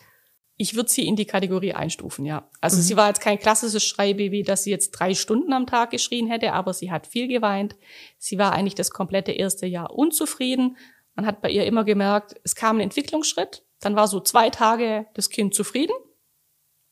[0.55, 2.49] Ich würde sie in die Kategorie einstufen, ja.
[2.61, 6.27] Also sie war jetzt kein klassisches Schreibaby, dass sie jetzt drei Stunden am Tag geschrien
[6.27, 7.75] hätte, aber sie hat viel geweint.
[8.17, 10.77] Sie war eigentlich das komplette erste Jahr unzufrieden.
[11.13, 13.65] Man hat bei ihr immer gemerkt, es kam ein Entwicklungsschritt.
[13.81, 15.95] Dann war so zwei Tage das Kind zufrieden.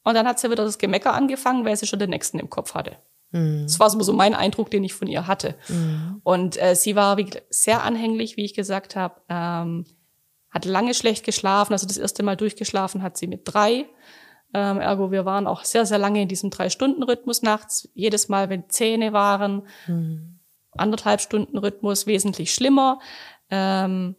[0.04, 2.74] Und dann hat sie wieder das Gemecker angefangen, weil sie schon den nächsten im Kopf
[2.74, 2.98] hatte.
[3.64, 5.56] Das war so mein Eindruck, den ich von ihr hatte.
[6.24, 9.22] Und äh, sie war wie, sehr anhänglich, wie ich gesagt habe.
[9.30, 9.86] Ähm,
[10.52, 11.74] hat lange schlecht geschlafen.
[11.74, 13.86] Also das erste Mal durchgeschlafen hat sie mit drei.
[14.54, 17.90] Ähm, ergo, wir waren auch sehr, sehr lange in diesem Drei-Stunden-Rhythmus nachts.
[17.96, 19.64] Jedes Mal, wenn Zähne waren,
[20.72, 23.00] anderthalb Stunden Rhythmus, wesentlich schlimmer.
[23.50, 24.16] Ähm,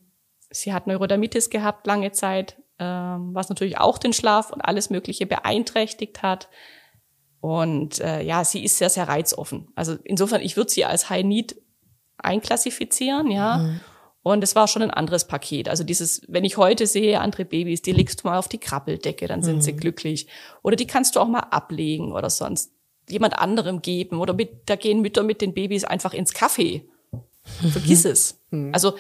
[0.50, 5.26] sie hat Neurodermitis gehabt lange Zeit, ähm, was natürlich auch den Schlaf und alles Mögliche
[5.26, 6.48] beeinträchtigt hat.
[7.44, 9.68] Und äh, ja, sie ist sehr, sehr reizoffen.
[9.74, 11.56] Also insofern, ich würde sie als High Need
[12.16, 13.68] einklassifizieren, ja.
[14.22, 15.68] Und es war schon ein anderes Paket.
[15.68, 19.26] Also dieses, wenn ich heute sehe, andere Babys, die legst du mal auf die Krabbeldecke,
[19.26, 20.26] dann sind sie glücklich.
[20.62, 22.72] Oder die kannst du auch mal ablegen oder sonst
[23.10, 24.20] jemand anderem geben.
[24.20, 26.84] Oder mit, da gehen Mütter mit den Babys einfach ins Café.
[27.72, 28.40] Vergiss es.
[28.72, 28.94] Also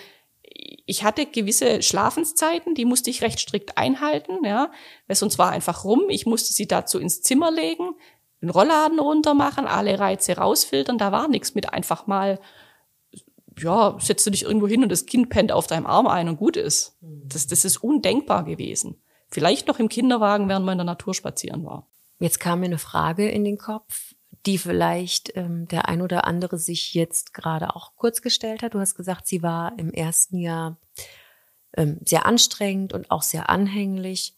[0.86, 4.70] ich hatte gewisse Schlafenszeiten, die musste ich recht strikt einhalten, ja,
[5.06, 6.04] weil sonst war einfach rum.
[6.10, 7.94] Ich musste sie dazu ins Zimmer legen,
[8.44, 10.98] den Rollladen runter machen, alle Reize rausfiltern.
[10.98, 12.38] Da war nichts mit einfach mal,
[13.58, 16.36] ja, setzt du dich irgendwo hin und das Kind pennt auf deinem Arm ein und
[16.36, 16.96] gut ist.
[17.00, 19.00] Das, das ist undenkbar gewesen.
[19.28, 21.88] Vielleicht noch im Kinderwagen, während man in der Natur spazieren war.
[22.20, 24.14] Jetzt kam mir eine Frage in den Kopf,
[24.46, 28.74] die vielleicht ähm, der ein oder andere sich jetzt gerade auch kurz gestellt hat.
[28.74, 30.78] Du hast gesagt, sie war im ersten Jahr
[31.76, 34.36] ähm, sehr anstrengend und auch sehr anhänglich.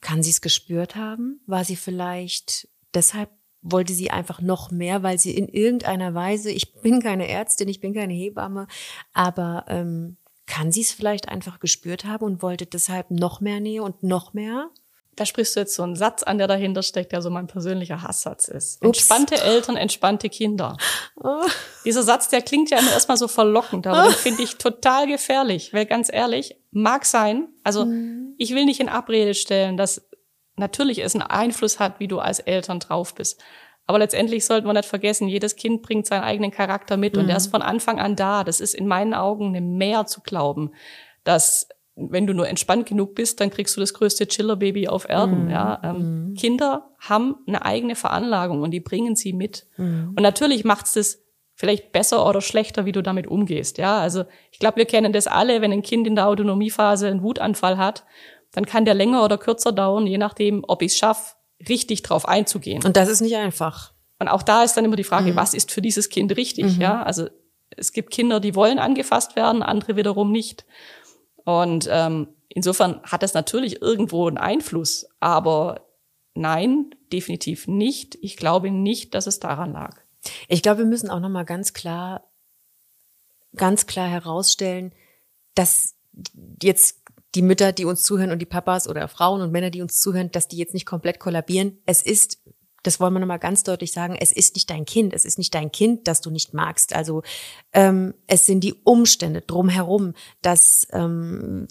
[0.00, 1.40] Kann sie es gespürt haben?
[1.46, 6.74] War sie vielleicht deshalb wollte sie einfach noch mehr, weil sie in irgendeiner Weise, ich
[6.74, 8.66] bin keine Ärztin, ich bin keine Hebamme,
[9.12, 13.82] aber ähm, kann sie es vielleicht einfach gespürt haben und wollte deshalb noch mehr Nähe
[13.82, 14.70] und noch mehr?
[15.18, 18.02] Da sprichst du jetzt so einen Satz an, der dahinter steckt, der so mein persönlicher
[18.02, 18.76] Hasssatz ist.
[18.84, 18.98] Ups.
[18.98, 20.76] Entspannte Eltern, entspannte Kinder.
[21.16, 21.44] Oh.
[21.84, 25.72] Dieser Satz, der klingt ja immer erstmal so verlockend, aber den finde ich total gefährlich,
[25.72, 27.86] weil ganz ehrlich, mag sein, also
[28.36, 30.07] ich will nicht in Abrede stellen, dass
[30.58, 33.40] natürlich es einen Einfluss hat, wie du als Eltern drauf bist.
[33.86, 37.38] Aber letztendlich sollte man nicht vergessen, jedes Kind bringt seinen eigenen Charakter mit und der
[37.38, 38.44] ist von Anfang an da.
[38.44, 40.72] Das ist in meinen Augen eine Mehr zu glauben,
[41.24, 45.48] dass wenn du nur entspannt genug bist, dann kriegst du das größte Chiller-Baby auf Erden.
[45.50, 49.66] Ja, ähm, Kinder haben eine eigene Veranlagung und die bringen sie mit.
[50.14, 53.78] Und natürlich macht's das vielleicht besser oder schlechter, wie du damit umgehst.
[53.78, 57.22] Ja, also ich glaube, wir kennen das alle, wenn ein Kind in der Autonomiephase einen
[57.22, 58.04] Wutanfall hat,
[58.52, 61.34] dann kann der länger oder kürzer dauern, je nachdem, ob ich es schaffe,
[61.68, 62.84] richtig drauf einzugehen.
[62.84, 63.92] Und das ist nicht einfach.
[64.18, 65.36] Und auch da ist dann immer die Frage, mhm.
[65.36, 66.76] was ist für dieses Kind richtig?
[66.76, 66.80] Mhm.
[66.80, 67.28] Ja, also
[67.76, 70.64] es gibt Kinder, die wollen angefasst werden, andere wiederum nicht.
[71.44, 75.86] Und ähm, insofern hat das natürlich irgendwo einen Einfluss, aber
[76.34, 78.18] nein, definitiv nicht.
[78.20, 79.96] Ich glaube nicht, dass es daran lag.
[80.48, 82.28] Ich glaube, wir müssen auch noch mal ganz klar,
[83.54, 84.92] ganz klar herausstellen,
[85.54, 85.94] dass
[86.62, 87.00] jetzt
[87.34, 90.30] die Mütter, die uns zuhören und die Papas oder Frauen und Männer, die uns zuhören,
[90.30, 91.78] dass die jetzt nicht komplett kollabieren.
[91.84, 92.42] Es ist,
[92.82, 95.12] das wollen wir nochmal ganz deutlich sagen, es ist nicht dein Kind.
[95.12, 96.94] Es ist nicht dein Kind, das du nicht magst.
[96.94, 97.22] Also
[97.72, 101.68] ähm, es sind die Umstände drumherum, dass ähm,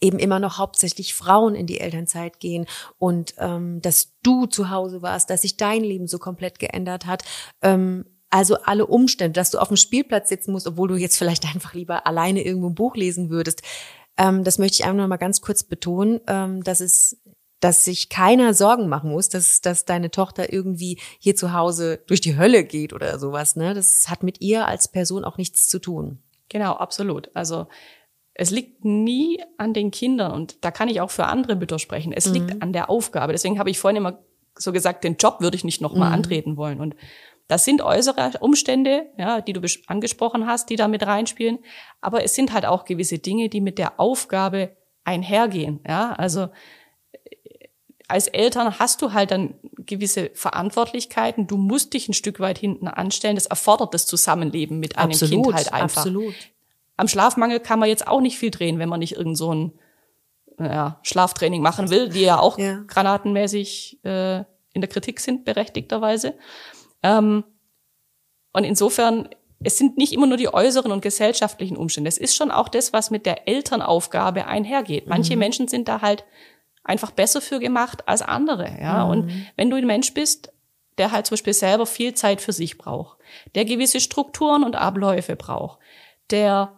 [0.00, 2.66] eben immer noch hauptsächlich Frauen in die Elternzeit gehen
[2.98, 7.22] und ähm, dass du zu Hause warst, dass sich dein Leben so komplett geändert hat.
[7.62, 11.44] Ähm, also alle Umstände, dass du auf dem Spielplatz sitzen musst, obwohl du jetzt vielleicht
[11.54, 13.62] einfach lieber alleine irgendwo ein Buch lesen würdest.
[14.20, 17.16] Ähm, das möchte ich einfach noch mal ganz kurz betonen, ähm, dass es
[17.60, 22.22] dass sich keiner Sorgen machen muss, dass, dass deine Tochter irgendwie hier zu Hause durch
[22.22, 23.54] die Hölle geht oder sowas.
[23.54, 23.74] Ne?
[23.74, 26.20] Das hat mit ihr als Person auch nichts zu tun.
[26.48, 27.30] Genau, absolut.
[27.34, 27.66] Also
[28.32, 32.14] es liegt nie an den Kindern und da kann ich auch für andere Mütter sprechen.
[32.14, 32.32] Es mhm.
[32.32, 33.32] liegt an der Aufgabe.
[33.32, 34.20] Deswegen habe ich vorhin immer
[34.56, 36.14] so gesagt, den Job würde ich nicht nochmal mhm.
[36.14, 36.80] antreten wollen.
[36.80, 36.96] Und
[37.50, 41.58] das sind äußere Umstände, ja, die du angesprochen hast, die da mit reinspielen.
[42.00, 45.80] Aber es sind halt auch gewisse Dinge, die mit der Aufgabe einhergehen.
[45.84, 46.50] Ja, also
[47.12, 47.18] äh,
[48.06, 51.48] als Eltern hast du halt dann gewisse Verantwortlichkeiten.
[51.48, 53.34] Du musst dich ein Stück weit hinten anstellen.
[53.34, 56.02] Das erfordert das Zusammenleben mit einem absolut, Kind halt einfach.
[56.02, 56.34] Absolut.
[56.96, 59.72] Am Schlafmangel kann man jetzt auch nicht viel drehen, wenn man nicht irgend so ein
[60.60, 62.84] ja, Schlaftraining machen will, die ja auch ja.
[62.86, 66.34] granatenmäßig äh, in der Kritik sind, berechtigterweise.
[67.02, 67.44] Ähm,
[68.52, 69.28] und insofern,
[69.62, 72.08] es sind nicht immer nur die äußeren und gesellschaftlichen Umstände.
[72.08, 75.06] Es ist schon auch das, was mit der Elternaufgabe einhergeht.
[75.06, 75.38] Manche mhm.
[75.40, 76.24] Menschen sind da halt
[76.82, 78.76] einfach besser für gemacht als andere.
[78.80, 79.10] Ja, mhm.
[79.10, 80.52] und wenn du ein Mensch bist,
[80.98, 83.18] der halt zum Beispiel selber viel Zeit für sich braucht,
[83.54, 85.78] der gewisse Strukturen und Abläufe braucht,
[86.30, 86.76] der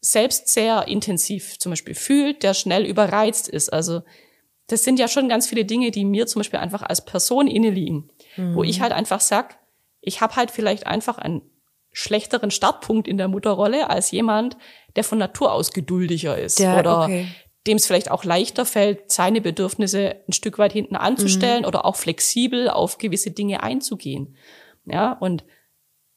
[0.00, 3.72] selbst sehr intensiv zum Beispiel fühlt, der schnell überreizt ist.
[3.72, 4.02] Also
[4.66, 7.70] das sind ja schon ganz viele Dinge, die mir zum Beispiel einfach als Person inne
[7.70, 8.54] liegen, mhm.
[8.54, 9.58] wo ich halt einfach sag,
[10.00, 11.42] ich habe halt vielleicht einfach einen
[11.92, 14.56] schlechteren Startpunkt in der Mutterrolle als jemand,
[14.96, 17.28] der von Natur aus geduldiger ist der, oder okay.
[17.66, 21.68] dem es vielleicht auch leichter fällt, seine Bedürfnisse ein Stück weit hinten anzustellen mhm.
[21.68, 24.36] oder auch flexibel auf gewisse Dinge einzugehen.
[24.86, 25.44] Ja, und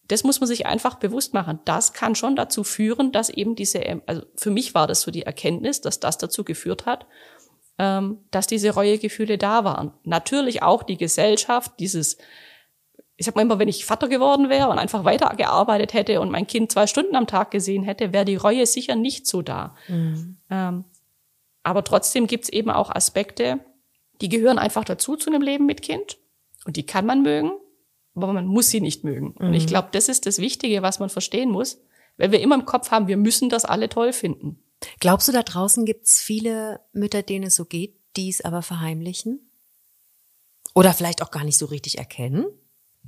[0.07, 1.59] das muss man sich einfach bewusst machen.
[1.65, 5.23] Das kann schon dazu führen, dass eben diese, also für mich war das so die
[5.23, 7.05] Erkenntnis, dass das dazu geführt hat,
[7.77, 9.93] ähm, dass diese Reuegefühle da waren.
[10.03, 12.17] Natürlich auch die Gesellschaft, dieses,
[13.15, 16.47] ich sag mal immer, wenn ich Vater geworden wäre und einfach weitergearbeitet hätte und mein
[16.47, 19.75] Kind zwei Stunden am Tag gesehen hätte, wäre die Reue sicher nicht so da.
[19.87, 20.37] Mhm.
[20.49, 20.83] Ähm,
[21.63, 23.59] aber trotzdem gibt's eben auch Aspekte,
[24.21, 26.17] die gehören einfach dazu zu einem Leben mit Kind
[26.65, 27.51] und die kann man mögen
[28.23, 29.35] aber man muss sie nicht mögen.
[29.39, 29.47] Mhm.
[29.47, 29.67] Und ich mhm.
[29.67, 31.81] glaube, das ist das Wichtige, was man verstehen muss,
[32.17, 34.59] weil wir immer im Kopf haben, wir müssen das alle toll finden.
[34.99, 38.61] Glaubst du, da draußen gibt es viele Mütter, denen es so geht, die es aber
[38.61, 39.51] verheimlichen?
[40.75, 42.45] Oder vielleicht auch gar nicht so richtig erkennen?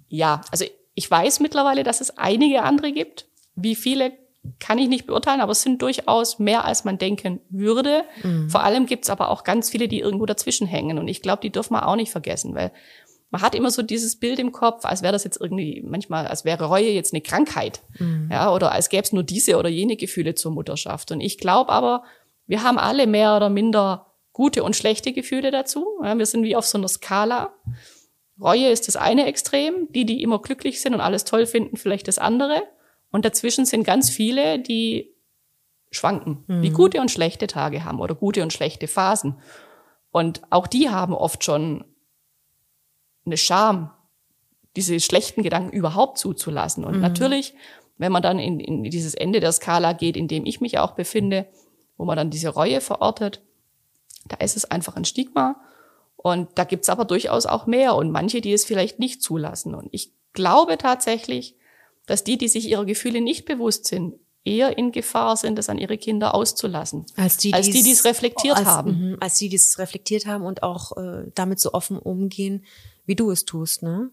[0.07, 3.27] Ja, also ich weiß mittlerweile, dass es einige andere gibt.
[3.55, 4.13] Wie viele
[4.59, 8.05] kann ich nicht beurteilen, aber es sind durchaus mehr, als man denken würde.
[8.23, 8.49] Mhm.
[8.49, 10.97] Vor allem gibt es aber auch ganz viele, die irgendwo dazwischen hängen.
[10.97, 12.71] Und ich glaube, die dürfen wir auch nicht vergessen, weil
[13.29, 16.45] man hat immer so dieses Bild im Kopf, als wäre das jetzt irgendwie manchmal, als
[16.45, 18.29] wäre Reue jetzt eine Krankheit, mhm.
[18.31, 21.11] ja, oder als gäbe es nur diese oder jene Gefühle zur Mutterschaft.
[21.11, 22.03] Und ich glaube aber,
[22.47, 25.85] wir haben alle mehr oder minder gute und schlechte Gefühle dazu.
[26.03, 27.53] Ja, wir sind wie auf so einer Skala.
[28.41, 32.07] Reue ist das eine Extrem, die, die immer glücklich sind und alles toll finden, vielleicht
[32.07, 32.63] das andere.
[33.11, 35.13] Und dazwischen sind ganz viele, die
[35.91, 36.61] schwanken, mhm.
[36.61, 39.35] die gute und schlechte Tage haben oder gute und schlechte Phasen.
[40.11, 41.83] Und auch die haben oft schon
[43.29, 43.91] eine Scham,
[44.75, 46.83] diese schlechten Gedanken überhaupt zuzulassen.
[46.83, 47.01] Und mhm.
[47.01, 47.53] natürlich,
[47.97, 50.91] wenn man dann in, in dieses Ende der Skala geht, in dem ich mich auch
[50.91, 51.47] befinde,
[51.97, 53.41] wo man dann diese Reue verortet,
[54.27, 55.59] da ist es einfach ein Stigma.
[56.15, 59.73] Und da gibt's aber durchaus auch mehr und manche, die es vielleicht nicht zulassen.
[59.73, 61.55] Und ich glaube tatsächlich,
[62.05, 65.77] dass die, die sich ihrer Gefühle nicht bewusst sind, eher in Gefahr sind, das an
[65.77, 67.05] ihre Kinder auszulassen.
[67.15, 69.11] Als die, als die, die es reflektiert als, haben.
[69.11, 72.65] Mh, als die, die es reflektiert haben und auch äh, damit so offen umgehen,
[73.09, 74.11] wie du es tust, ne?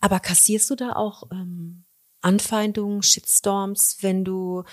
[0.00, 1.84] Aber kassierst du da auch ähm,
[2.22, 4.64] Anfeindungen, Shitstorms, wenn du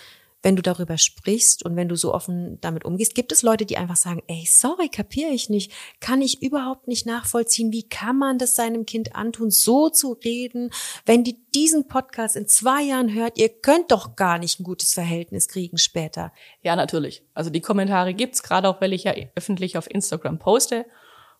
[0.41, 3.77] wenn du darüber sprichst und wenn du so offen damit umgehst, gibt es Leute, die
[3.77, 8.37] einfach sagen, ey, sorry, kapiere ich nicht, kann ich überhaupt nicht nachvollziehen, wie kann man
[8.37, 10.69] das seinem Kind antun, so zu reden,
[11.03, 14.93] wenn die diesen Podcast in zwei Jahren hört, ihr könnt doch gar nicht ein gutes
[14.93, 16.31] Verhältnis kriegen später.
[16.61, 17.23] Ja, natürlich.
[17.33, 20.85] Also die Kommentare gibt's gerade auch, weil ich ja öffentlich auf Instagram poste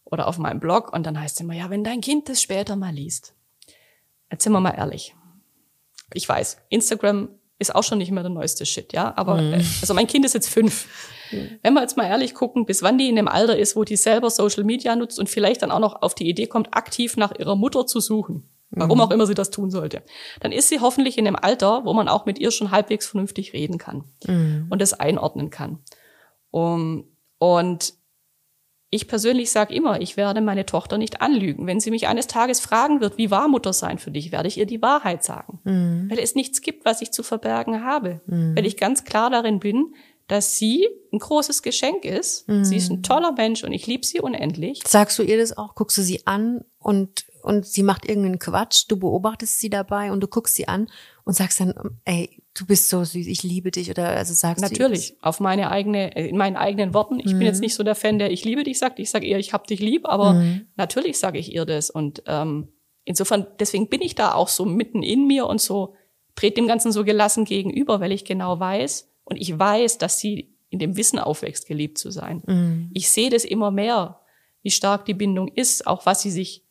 [0.05, 2.75] oder auf meinem Blog und dann heißt es immer, ja, wenn dein Kind das später
[2.75, 3.35] mal liest.
[4.31, 5.15] Jetzt sind wir mal ehrlich.
[6.13, 9.13] Ich weiß, Instagram ist auch schon nicht mehr der neueste Shit, ja.
[9.15, 9.53] Aber mhm.
[9.53, 10.87] also mein Kind ist jetzt fünf.
[11.31, 11.59] Mhm.
[11.63, 13.95] Wenn wir jetzt mal ehrlich gucken, bis wann die in dem Alter ist, wo die
[13.95, 17.33] selber Social Media nutzt und vielleicht dann auch noch auf die Idee kommt, aktiv nach
[17.37, 19.03] ihrer Mutter zu suchen, warum mhm.
[19.03, 20.03] auch immer sie das tun sollte,
[20.41, 23.53] dann ist sie hoffentlich in dem Alter, wo man auch mit ihr schon halbwegs vernünftig
[23.53, 24.67] reden kann mhm.
[24.69, 25.79] und das einordnen kann.
[26.51, 27.05] Um,
[27.37, 27.93] und
[28.89, 31.67] ich persönlich sage immer, ich werde meine Tochter nicht anlügen.
[31.67, 34.57] Wenn sie mich eines Tages fragen wird, wie war Mutter sein für dich, werde ich
[34.57, 35.59] ihr die Wahrheit sagen.
[35.63, 36.07] Mhm.
[36.09, 38.21] Weil es nichts gibt, was ich zu verbergen habe.
[38.27, 38.55] Mhm.
[38.55, 39.93] Weil ich ganz klar darin bin,
[40.27, 42.47] dass sie ein großes Geschenk ist.
[42.47, 42.65] Mhm.
[42.65, 44.81] Sie ist ein toller Mensch und ich liebe sie unendlich.
[44.85, 45.75] Sagst du ihr das auch?
[45.75, 50.21] Guckst du sie an und, und sie macht irgendeinen Quatsch, du beobachtest sie dabei und
[50.21, 50.87] du guckst sie an
[51.25, 51.73] und sagst dann,
[52.05, 55.69] ey, du bist so süß, ich liebe dich oder also sagst Natürlich, du auf meine
[55.69, 57.19] eigene, in meinen eigenen Worten.
[57.19, 57.39] Ich mhm.
[57.39, 58.97] bin jetzt nicht so der Fan, der ich liebe dich sagt.
[58.97, 60.67] Ich sage eher, ich hab dich lieb, aber mhm.
[60.75, 62.69] natürlich sage ich ihr das und ähm,
[63.03, 65.95] insofern, deswegen bin ich da auch so mitten in mir und so
[66.33, 70.55] dreht dem Ganzen so gelassen gegenüber, weil ich genau weiß und ich weiß, dass sie
[70.69, 72.41] in dem Wissen aufwächst, geliebt zu sein.
[72.45, 72.89] Mhm.
[72.93, 74.21] Ich sehe das immer mehr,
[74.61, 76.65] wie stark die Bindung ist, auch was sie sich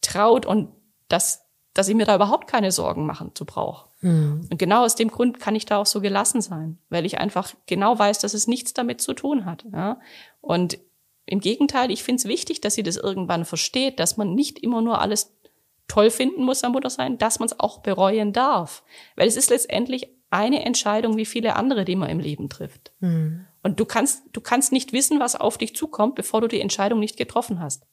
[0.00, 0.70] traut und
[1.08, 3.87] dass, dass ich mir da überhaupt keine Sorgen machen zu brauche.
[4.00, 4.46] Mhm.
[4.50, 7.54] Und genau aus dem Grund kann ich da auch so gelassen sein, weil ich einfach
[7.66, 9.64] genau weiß, dass es nichts damit zu tun hat.
[9.72, 10.00] Ja?
[10.40, 10.78] Und
[11.26, 14.80] im Gegenteil, ich finde es wichtig, dass sie das irgendwann versteht, dass man nicht immer
[14.80, 15.36] nur alles
[15.86, 18.82] toll finden muss am Muttersein, dass man es auch bereuen darf.
[19.16, 22.92] Weil es ist letztendlich eine Entscheidung wie viele andere, die man im Leben trifft.
[23.00, 23.46] Mhm.
[23.62, 27.00] Und du kannst, du kannst nicht wissen, was auf dich zukommt, bevor du die Entscheidung
[27.00, 27.86] nicht getroffen hast.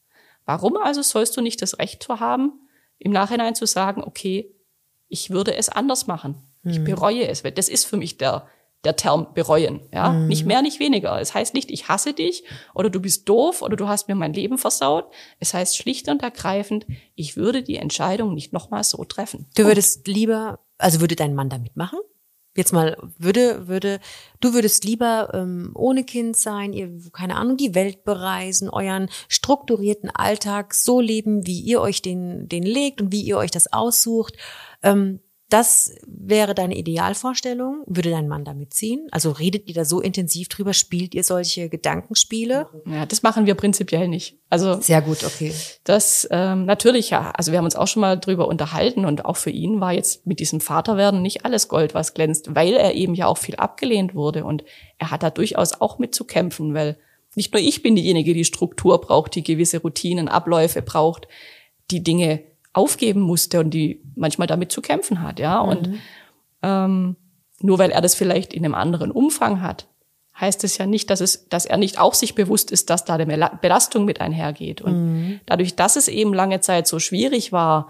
[0.45, 2.53] Warum also sollst du nicht das Recht zu haben,
[2.99, 4.54] im Nachhinein zu sagen, okay,
[5.15, 6.35] ich würde es anders machen.
[6.63, 6.71] Mhm.
[6.71, 7.41] Ich bereue es.
[7.41, 8.47] Das ist für mich der,
[8.83, 9.79] der Term bereuen.
[9.93, 10.27] Ja, mhm.
[10.27, 11.21] nicht mehr, nicht weniger.
[11.21, 14.33] Es heißt nicht, ich hasse dich oder du bist doof oder du hast mir mein
[14.33, 15.05] Leben versaut.
[15.39, 19.47] Es heißt schlicht und ergreifend, ich würde die Entscheidung nicht nochmal so treffen.
[19.55, 21.99] Du würdest lieber, also würde dein Mann da mitmachen?
[22.55, 23.99] Jetzt mal, würde, würde,
[24.39, 30.09] du würdest lieber ähm, ohne Kind sein, ihr, keine Ahnung, die Welt bereisen, euren strukturierten
[30.09, 34.37] Alltag so leben, wie ihr euch den, den legt und wie ihr euch das aussucht.
[34.83, 35.19] Ähm,
[35.55, 37.85] das wäre deine Idealvorstellung.
[37.85, 39.07] Würde dein Mann damit ziehen?
[39.11, 40.73] Also redet ihr da so intensiv drüber?
[40.73, 42.67] Spielt ihr solche Gedankenspiele?
[42.85, 44.37] Ja, das machen wir prinzipiell nicht.
[44.49, 45.53] Also sehr gut, okay.
[45.85, 47.31] Das ähm, natürlich ja.
[47.31, 50.27] Also wir haben uns auch schon mal drüber unterhalten und auch für ihn war jetzt
[50.27, 54.13] mit diesem Vaterwerden nicht alles Gold, was glänzt, weil er eben ja auch viel abgelehnt
[54.13, 54.65] wurde und
[54.97, 56.97] er hat da durchaus auch mit zu kämpfen, weil
[57.35, 61.29] nicht nur ich bin diejenige, die Struktur braucht, die gewisse Routinen, Abläufe braucht,
[61.91, 62.43] die Dinge
[62.75, 65.63] aufgeben musste und die manchmal damit zu kämpfen hat, ja.
[65.63, 65.69] Mhm.
[65.69, 65.99] Und
[66.61, 67.15] ähm,
[67.61, 69.87] nur weil er das vielleicht in einem anderen Umfang hat,
[70.39, 73.13] heißt es ja nicht, dass es, dass er nicht auch sich bewusst ist, dass da
[73.13, 74.81] eine Belastung mit einhergeht.
[74.81, 75.39] Und mhm.
[75.45, 77.87] dadurch, dass es eben lange Zeit so schwierig war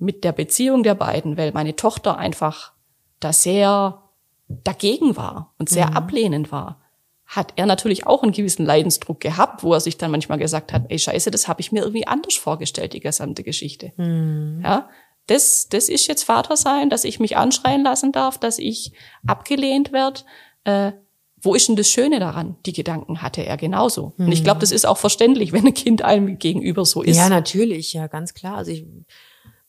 [0.00, 2.72] mit der Beziehung der beiden, weil meine Tochter einfach
[3.20, 4.02] da sehr
[4.48, 5.96] dagegen war und sehr mhm.
[5.96, 6.80] ablehnend war,
[7.26, 10.84] hat er natürlich auch einen gewissen Leidensdruck gehabt, wo er sich dann manchmal gesagt hat,
[10.88, 13.92] ey Scheiße, das habe ich mir irgendwie anders vorgestellt, die gesamte Geschichte.
[13.96, 14.60] Mhm.
[14.62, 14.88] Ja,
[15.26, 18.92] das, das ist jetzt Vater sein, dass ich mich anschreien lassen darf, dass ich
[19.26, 20.20] abgelehnt werde.
[20.64, 20.92] Äh,
[21.40, 22.56] wo ist denn das Schöne daran?
[22.64, 24.12] Die Gedanken hatte er genauso.
[24.16, 24.26] Mhm.
[24.26, 27.16] Und ich glaube, das ist auch verständlich, wenn ein Kind einem gegenüber so ist.
[27.16, 28.56] Ja, natürlich, ja, ganz klar.
[28.56, 28.86] Also ich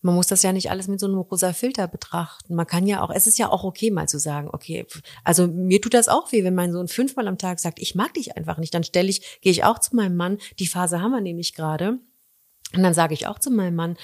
[0.06, 2.54] man muss das ja nicht alles mit so einem rosa Filter betrachten.
[2.54, 4.86] Man kann ja auch, es ist ja auch okay, mal zu sagen, okay,
[5.24, 8.14] also mir tut das auch weh, wenn mein Sohn fünfmal am Tag sagt, ich mag
[8.14, 8.74] dich einfach nicht.
[8.76, 11.98] Dann stelle ich, gehe ich auch zu meinem Mann, die Phase haben wir nämlich gerade.
[12.76, 13.98] Und dann sage ich auch zu meinem Mann,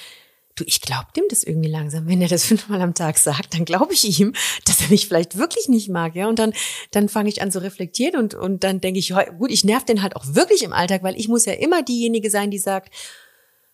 [0.56, 2.08] du, ich glaube dem das irgendwie langsam.
[2.08, 4.34] Wenn er das fünfmal am Tag sagt, dann glaube ich ihm,
[4.66, 6.28] dass er mich vielleicht wirklich nicht mag, ja.
[6.28, 6.54] Und dann,
[6.90, 10.02] dann fange ich an zu reflektieren und, und dann denke ich, gut, ich nerv den
[10.02, 12.92] halt auch wirklich im Alltag, weil ich muss ja immer diejenige sein, die sagt,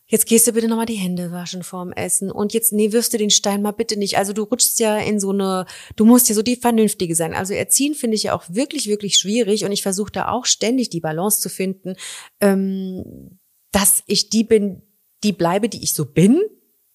[0.08, 3.18] jetzt gehst du bitte nochmal die Hände waschen vorm Essen und jetzt, nee, wirfst du
[3.18, 4.18] den Stein mal bitte nicht.
[4.18, 5.66] Also du rutschst ja in so eine,
[5.96, 7.34] du musst ja so die Vernünftige sein.
[7.34, 10.90] Also erziehen finde ich ja auch wirklich, wirklich schwierig und ich versuche da auch ständig
[10.90, 11.94] die Balance zu finden,
[12.40, 13.38] ähm,
[13.70, 14.82] dass ich die bin,
[15.22, 16.40] die bleibe, die ich so bin,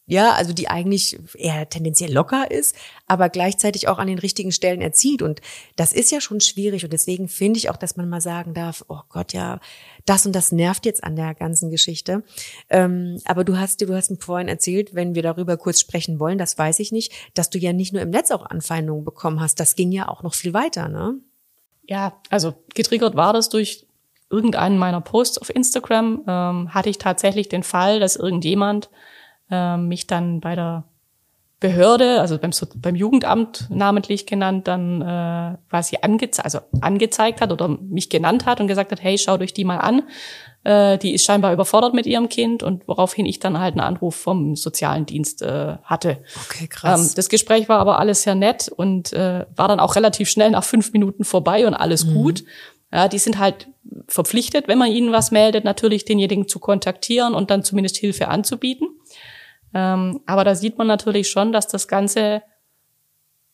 [0.06, 2.76] ja, also die eigentlich eher tendenziell locker ist,
[3.08, 5.21] aber gleichzeitig auch an den richtigen Stellen erzielt.
[5.21, 5.40] Und
[5.77, 6.84] das ist ja schon schwierig.
[6.84, 9.62] Und deswegen finde ich auch, dass man mal sagen darf, oh Gott, ja,
[10.06, 12.23] das und das nervt jetzt an der ganzen Geschichte.
[12.69, 16.19] Ähm, aber du hast dir, du hast mir vorhin erzählt, wenn wir darüber kurz sprechen
[16.19, 19.40] wollen, das weiß ich nicht, dass du ja nicht nur im Netz auch Anfeindungen bekommen
[19.40, 19.62] hast.
[19.62, 21.15] Das ging ja auch noch viel weiter, ne?
[21.86, 23.86] Ja, also getriggert war das durch
[24.30, 26.23] irgendeinen meiner Posts auf Instagram.
[26.27, 28.90] Ähm, hatte ich tatsächlich den Fall, dass irgendjemand
[29.54, 30.85] äh, mich dann bei der
[31.63, 37.69] Behörde, also beim, beim Jugendamt namentlich genannt, dann äh, quasi angeze also angezeigt hat oder
[37.69, 40.04] mich genannt hat und gesagt hat, hey, schau euch die mal an.
[40.65, 44.15] Äh, die ist scheinbar überfordert mit ihrem Kind und woraufhin ich dann halt einen Anruf
[44.15, 46.17] vom sozialen Dienst äh, hatte.
[46.49, 46.99] Okay, krass.
[46.99, 50.51] Ähm, das Gespräch war aber alles sehr nett und äh, war dann auch relativ schnell
[50.51, 52.13] nach fünf Minuten vorbei und alles mhm.
[52.13, 52.43] gut.
[52.91, 53.69] Ja, die sind halt
[54.10, 58.87] verpflichtet, wenn man ihnen was meldet, natürlich denjenigen zu kontaktieren und dann zumindest Hilfe anzubieten.
[59.74, 62.44] Ähm, aber da sieht man natürlich schon, dass das Ganze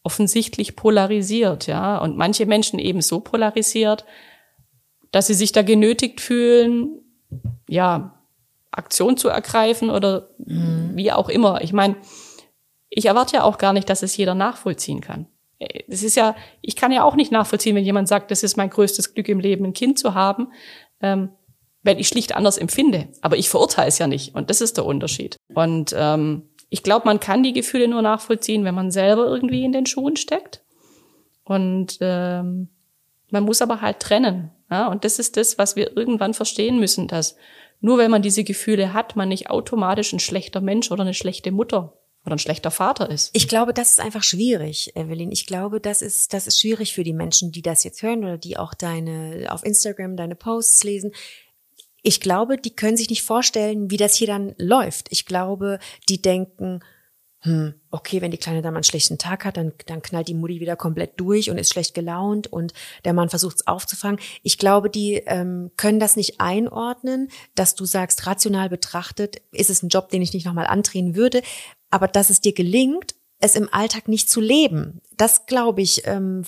[0.04, 4.06] offensichtlich polarisiert, ja, und manche Menschen eben so polarisiert,
[5.12, 7.02] dass sie sich da genötigt fühlen,
[7.68, 8.20] ja,
[8.72, 10.92] Aktion zu ergreifen oder mhm.
[10.94, 11.62] wie auch immer.
[11.62, 11.96] Ich meine,
[12.90, 15.28] ich erwarte ja auch gar nicht, dass es jeder nachvollziehen kann.
[15.88, 18.70] Es ist ja, ich kann ja auch nicht nachvollziehen, wenn jemand sagt, das ist mein
[18.70, 20.54] größtes Glück im Leben, ein Kind zu haben.
[21.02, 21.30] Ähm,
[21.84, 23.08] weil ich schlicht anders empfinde.
[23.22, 24.36] Aber ich verurteile es ja nicht.
[24.36, 25.38] Und das ist der Unterschied.
[25.54, 29.72] Und ähm, ich glaube, man kann die Gefühle nur nachvollziehen, wenn man selber irgendwie in
[29.72, 30.62] den Schuhen steckt.
[31.44, 32.70] Und ähm,
[33.32, 34.52] man muss aber halt trennen.
[34.70, 34.88] Ja?
[34.88, 37.36] Und das ist das, was wir irgendwann verstehen müssen, dass
[37.82, 41.52] nur wenn man diese Gefühle hat, man nicht automatisch ein schlechter Mensch oder eine schlechte
[41.52, 41.94] Mutter
[42.26, 43.30] oder ein schlechter Vater ist.
[43.34, 45.32] Ich glaube, das ist einfach schwierig, Evelyn.
[45.32, 48.38] Ich glaube, das ist, das ist schwierig für die Menschen, die das jetzt hören oder
[48.38, 51.14] die auch deine, auf Instagram deine Posts lesen
[52.04, 55.08] ich glaube, die können sich nicht vorstellen, wie das hier dann läuft.
[55.12, 56.82] Ich glaube, die denken,
[57.42, 60.60] hm, okay, wenn die kleine Dame einen schlechten Tag hat, dann, dann knallt die Mutti
[60.60, 62.74] wieder komplett durch und ist schlecht gelaunt und
[63.06, 64.20] der Mann versucht es aufzufangen.
[64.44, 69.84] Ich glaube, die ähm, können das nicht einordnen, dass du sagst, rational betrachtet, ist es
[69.84, 71.42] ein Job, den ich nicht nochmal antreten würde,
[71.90, 75.02] aber dass es dir gelingt, es im Alltag nicht zu leben.
[75.16, 76.44] Das, glaube ich, ähm,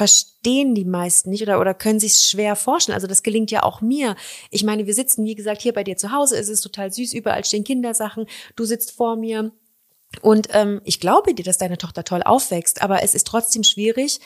[0.00, 2.94] verstehen die meisten nicht oder, oder können sich schwer vorstellen.
[2.94, 4.16] Also das gelingt ja auch mir.
[4.50, 7.12] Ich meine, wir sitzen, wie gesagt, hier bei dir zu Hause, es ist total süß,
[7.12, 8.24] überall stehen Kindersachen,
[8.56, 9.52] du sitzt vor mir.
[10.22, 14.20] Und ähm, ich glaube dir, dass deine Tochter toll aufwächst, aber es ist trotzdem schwierig,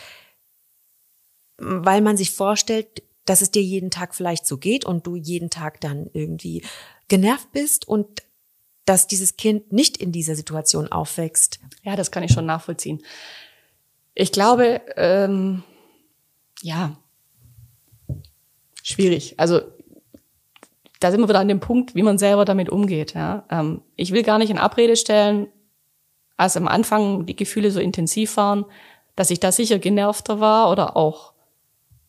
[1.59, 5.51] weil man sich vorstellt, dass es dir jeden Tag vielleicht so geht und du jeden
[5.51, 6.63] Tag dann irgendwie
[7.09, 8.23] genervt bist und
[8.85, 11.59] dass dieses Kind nicht in dieser Situation aufwächst.
[11.83, 13.03] Ja, das kann ich schon nachvollziehen.
[14.15, 15.63] Ich glaube, ähm,
[16.63, 16.97] ja,
[18.83, 19.35] schwierig.
[19.39, 19.61] Also
[21.01, 23.15] da sind wir wieder an dem Punkt, wie man selber damit umgeht.
[23.15, 23.45] Ja.
[23.51, 25.49] Ähm, ich will gar nicht in Abrede stellen,
[26.37, 28.65] als am Anfang die Gefühle so intensiv waren,
[29.15, 31.34] dass ich da sicher genervter war oder auch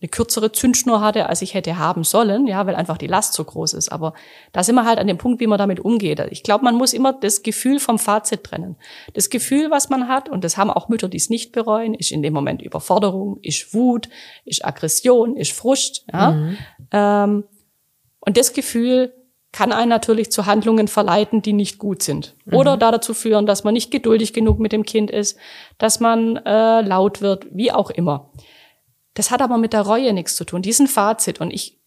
[0.06, 3.43] eine kürzere Zündschnur hatte, als ich hätte haben sollen, ja, weil einfach die Last so
[3.43, 3.91] groß ist.
[3.91, 4.14] Aber
[4.51, 6.20] da sind wir halt an dem Punkt, wie man damit umgeht.
[6.30, 8.76] Ich glaube, man muss immer das Gefühl vom Fazit trennen.
[9.14, 12.12] Das Gefühl, was man hat, und das haben auch Mütter, die es nicht bereuen, ist
[12.12, 14.10] in dem Moment Überforderung, ist Wut,
[14.45, 16.32] ist Aggression, ist Frust, ja.
[16.32, 16.58] Mhm.
[16.91, 17.43] Ähm,
[18.20, 19.14] und das Gefühl
[19.51, 22.36] kann einen natürlich zu Handlungen verleiten, die nicht gut sind.
[22.45, 22.56] Mhm.
[22.56, 25.38] Oder dazu führen, dass man nicht geduldig genug mit dem Kind ist,
[25.78, 28.32] dass man äh, laut wird, wie auch immer.
[29.16, 30.61] Das hat aber mit der Reue nichts zu tun.
[30.61, 31.80] Diesen Fazit und ich,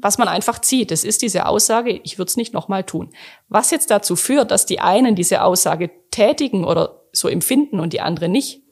[0.00, 3.10] was man einfach zieht, das ist diese Aussage, ich würde es nicht nochmal tun.
[3.48, 8.00] Was jetzt dazu führt, dass die einen diese Aussage tätigen oder so empfinden und die
[8.00, 8.62] anderen nicht,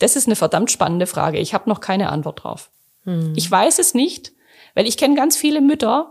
[0.00, 1.38] das ist eine verdammt spannende Frage.
[1.38, 2.70] Ich habe noch keine Antwort drauf.
[3.04, 3.32] Hm.
[3.36, 4.32] Ich weiß es nicht,
[4.74, 6.10] weil ich kenne ganz viele Mütter,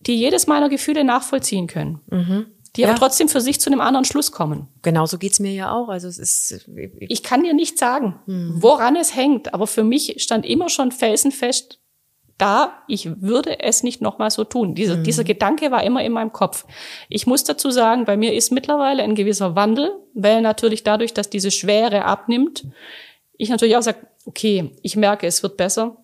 [0.00, 2.00] die jedes meiner Gefühle nachvollziehen können.
[2.08, 2.46] Mhm
[2.76, 2.88] die ja.
[2.88, 4.68] aber trotzdem für sich zu einem anderen Schluss kommen.
[4.82, 5.88] Genauso geht's mir ja auch.
[5.88, 6.68] Also es ist.
[7.00, 8.54] Ich kann dir nicht sagen, hm.
[8.56, 11.80] woran es hängt, aber für mich stand immer schon felsenfest
[12.40, 14.74] da, ich würde es nicht nochmal so tun.
[14.74, 15.04] Dieser, hm.
[15.04, 16.64] dieser Gedanke war immer in meinem Kopf.
[17.08, 21.28] Ich muss dazu sagen, bei mir ist mittlerweile ein gewisser Wandel, weil natürlich dadurch, dass
[21.28, 22.66] diese Schwere abnimmt,
[23.36, 25.99] ich natürlich auch sage, okay, ich merke, es wird besser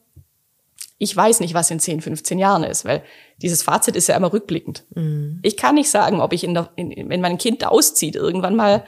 [0.99, 3.03] ich weiß nicht, was in 10, 15 Jahren ist, weil
[3.43, 4.85] dieses Fazit ist ja immer rückblickend.
[4.95, 5.41] Mhm.
[5.43, 8.85] Ich kann nicht sagen, ob ich, in der, in, wenn mein Kind auszieht, irgendwann mal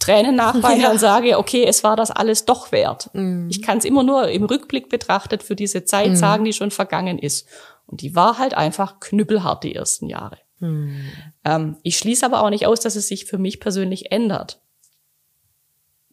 [0.00, 0.90] Tränen nachweine ja.
[0.90, 3.10] und sage, okay, es war das alles doch wert.
[3.12, 3.48] Mhm.
[3.48, 6.16] Ich kann es immer nur im Rückblick betrachtet für diese Zeit mhm.
[6.16, 7.48] sagen, die schon vergangen ist.
[7.86, 10.38] Und die war halt einfach knüppelhart die ersten Jahre.
[10.58, 11.04] Mhm.
[11.44, 14.60] Ähm, ich schließe aber auch nicht aus, dass es sich für mich persönlich ändert.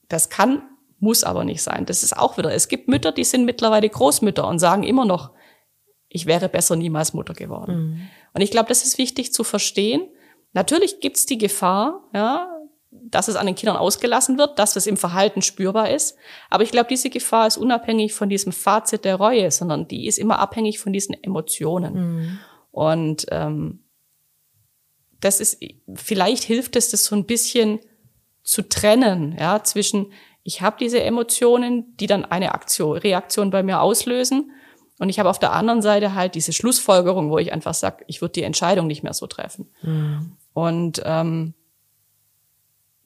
[0.08, 0.62] Das kann,
[1.00, 1.86] muss aber nicht sein.
[1.86, 5.32] Das ist auch wieder, es gibt Mütter, die sind mittlerweile Großmütter und sagen immer noch,
[6.10, 7.76] ich wäre besser niemals Mutter geworden.
[7.76, 8.02] Mhm.
[8.34, 10.08] Und ich glaube, das ist wichtig zu verstehen,
[10.54, 12.52] natürlich gibt's die Gefahr, ja,
[12.92, 16.18] dass es an den Kindern ausgelassen wird, dass es im Verhalten spürbar ist.
[16.50, 20.18] Aber ich glaube, diese Gefahr ist unabhängig von diesem Fazit der Reue, sondern die ist
[20.18, 21.94] immer abhängig von diesen Emotionen.
[21.94, 22.40] Mhm.
[22.72, 23.84] Und ähm,
[25.20, 25.62] das ist,
[25.94, 27.80] vielleicht hilft es, das so ein bisschen
[28.42, 30.12] zu trennen, ja, zwischen
[30.44, 34.52] ich habe diese Emotionen, die dann eine Aktion, Reaktion bei mir auslösen.
[35.00, 38.22] Und ich habe auf der anderen Seite halt diese Schlussfolgerung, wo ich einfach sage, ich
[38.22, 39.70] würde die Entscheidung nicht mehr so treffen.
[39.82, 40.34] Mhm.
[40.54, 41.54] Und ähm,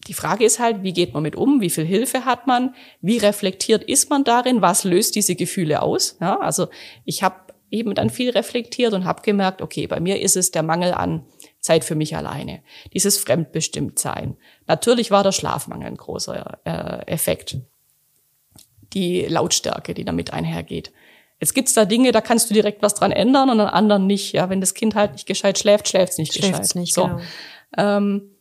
[0.08, 1.62] die Frage ist halt, wie geht man mit um?
[1.62, 2.76] Wie viel Hilfe hat man?
[3.00, 4.62] Wie reflektiert ist man darin?
[4.62, 6.18] Was löst diese Gefühle aus?
[6.20, 6.68] Ja, also
[7.06, 7.36] ich habe
[7.72, 11.26] eben dann viel reflektiert und habe gemerkt, okay, bei mir ist es der Mangel an
[11.60, 12.62] Zeit für mich alleine,
[12.94, 14.38] dieses Fremdbestimmtsein.
[14.68, 17.58] Natürlich war der Schlafmangel ein großer äh, Effekt,
[18.94, 20.92] die Lautstärke, die damit einhergeht.
[21.44, 24.32] Jetzt gibt's da Dinge, da kannst du direkt was dran ändern und an anderen nicht.
[24.32, 26.76] Ja, wenn das Kind halt nicht gescheit schläft, schläft's nicht schläft's gescheit.
[26.76, 27.04] Nicht, so.
[27.08, 27.20] genau.
[27.78, 28.32] Ähm,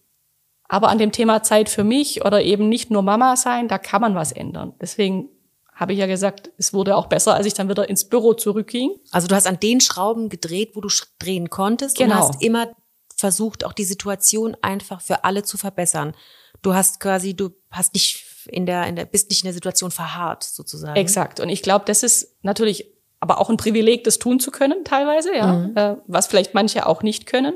[0.69, 4.03] aber an dem Thema Zeit für mich oder eben nicht nur Mama sein, da kann
[4.03, 4.75] man was ändern.
[4.81, 5.31] Deswegen
[5.75, 8.93] habe ich ja gesagt, es wurde auch besser, als ich dann wieder ins Büro zurückging.
[9.11, 10.89] Also du hast an den Schrauben gedreht, wo du
[11.19, 12.15] drehen konntest genau.
[12.15, 12.69] und hast immer
[13.17, 16.15] versucht, auch die Situation einfach für alle zu verbessern.
[16.63, 19.91] Du hast quasi, du hast nicht in der, in der, bist nicht in der Situation
[19.91, 20.97] verharrt, sozusagen.
[20.97, 21.41] Exakt.
[21.41, 22.92] Und ich glaube, das ist natürlich
[23.23, 25.77] aber auch ein Privileg, das tun zu können, teilweise, ja, mhm.
[25.77, 27.55] äh, was vielleicht manche auch nicht können.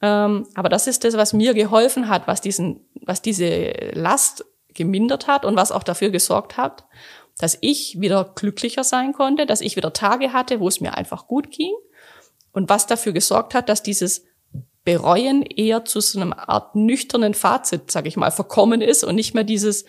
[0.00, 5.28] Ähm, aber das ist das, was mir geholfen hat, was diesen, was diese Last gemindert
[5.28, 6.84] hat und was auch dafür gesorgt hat,
[7.38, 11.28] dass ich wieder glücklicher sein konnte, dass ich wieder Tage hatte, wo es mir einfach
[11.28, 11.72] gut ging
[12.50, 14.24] und was dafür gesorgt hat, dass dieses
[14.82, 19.32] Bereuen eher zu so einer Art nüchternen Fazit, sage ich mal, verkommen ist und nicht
[19.32, 19.84] mehr dieses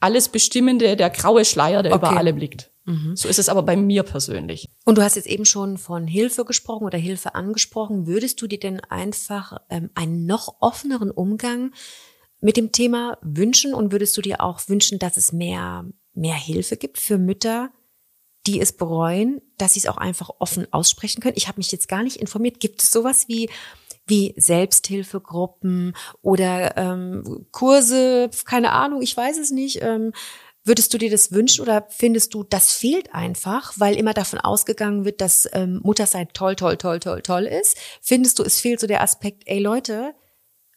[0.00, 2.10] alles bestimmende, der graue Schleier, der okay.
[2.10, 2.70] über allem liegt.
[2.88, 3.16] Mhm.
[3.16, 4.70] So ist es aber bei mir persönlich.
[4.86, 8.06] Und du hast jetzt eben schon von Hilfe gesprochen oder Hilfe angesprochen.
[8.06, 11.72] Würdest du dir denn einfach ähm, einen noch offeneren Umgang
[12.40, 15.84] mit dem Thema wünschen und würdest du dir auch wünschen, dass es mehr,
[16.14, 17.70] mehr Hilfe gibt für Mütter,
[18.46, 21.36] die es bereuen, dass sie es auch einfach offen aussprechen können?
[21.36, 22.58] Ich habe mich jetzt gar nicht informiert.
[22.58, 23.50] Gibt es sowas wie
[24.06, 29.82] wie Selbsthilfegruppen oder ähm, Kurse, keine Ahnung, ich weiß es nicht.
[29.82, 30.12] Ähm,
[30.68, 35.06] Würdest du dir das wünschen oder findest du, das fehlt einfach, weil immer davon ausgegangen
[35.06, 37.78] wird, dass ähm, Muttersein toll, toll, toll, toll, toll ist?
[38.02, 40.14] Findest du, es fehlt so der Aspekt, ey Leute,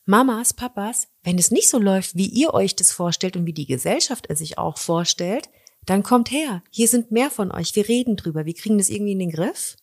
[0.06, 3.66] Mamas, Papas, wenn es nicht so läuft, wie ihr euch das vorstellt und wie die
[3.66, 5.50] Gesellschaft es sich auch vorstellt,
[5.86, 6.64] dann kommt her.
[6.70, 7.76] Hier sind mehr von euch.
[7.76, 8.46] Wir reden drüber.
[8.46, 9.76] Wir kriegen das irgendwie in den Griff.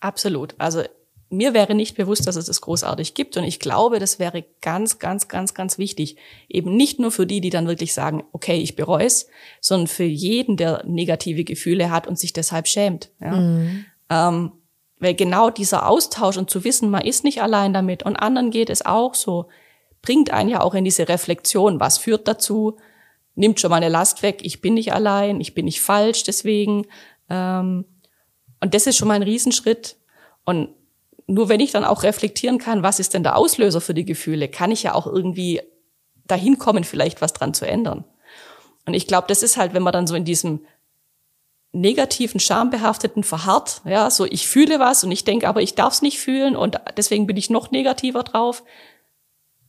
[0.00, 0.54] Absolut.
[0.58, 0.82] Also
[1.28, 3.36] mir wäre nicht bewusst, dass es das großartig gibt.
[3.36, 6.16] Und ich glaube, das wäre ganz, ganz, ganz, ganz wichtig.
[6.48, 9.26] Eben nicht nur für die, die dann wirklich sagen, okay, ich bereue es,
[9.60, 13.10] sondern für jeden, der negative Gefühle hat und sich deshalb schämt.
[13.20, 13.36] Ja?
[13.36, 13.86] Mhm.
[14.08, 14.52] Ähm,
[14.98, 18.70] weil genau dieser Austausch und zu wissen, man ist nicht allein damit und anderen geht
[18.70, 19.46] es auch so,
[20.00, 21.80] bringt einen ja auch in diese Reflexion.
[21.80, 22.76] Was führt dazu?
[23.34, 24.38] Nimmt schon mal eine Last weg.
[24.42, 25.40] Ich bin nicht allein.
[25.40, 26.22] Ich bin nicht falsch.
[26.22, 26.86] Deswegen.
[27.28, 27.84] Ähm,
[28.60, 29.96] und das ist schon mal ein Riesenschritt.
[30.44, 30.68] Und
[31.26, 34.48] nur wenn ich dann auch reflektieren kann, was ist denn der Auslöser für die Gefühle,
[34.48, 35.60] kann ich ja auch irgendwie
[36.26, 38.04] dahin kommen, vielleicht was dran zu ändern.
[38.86, 40.64] Und ich glaube, das ist halt, wenn man dann so in diesem
[41.72, 46.02] negativen, schambehafteten verharrt, ja, so ich fühle was und ich denke, aber ich darf es
[46.02, 48.62] nicht fühlen und deswegen bin ich noch negativer drauf,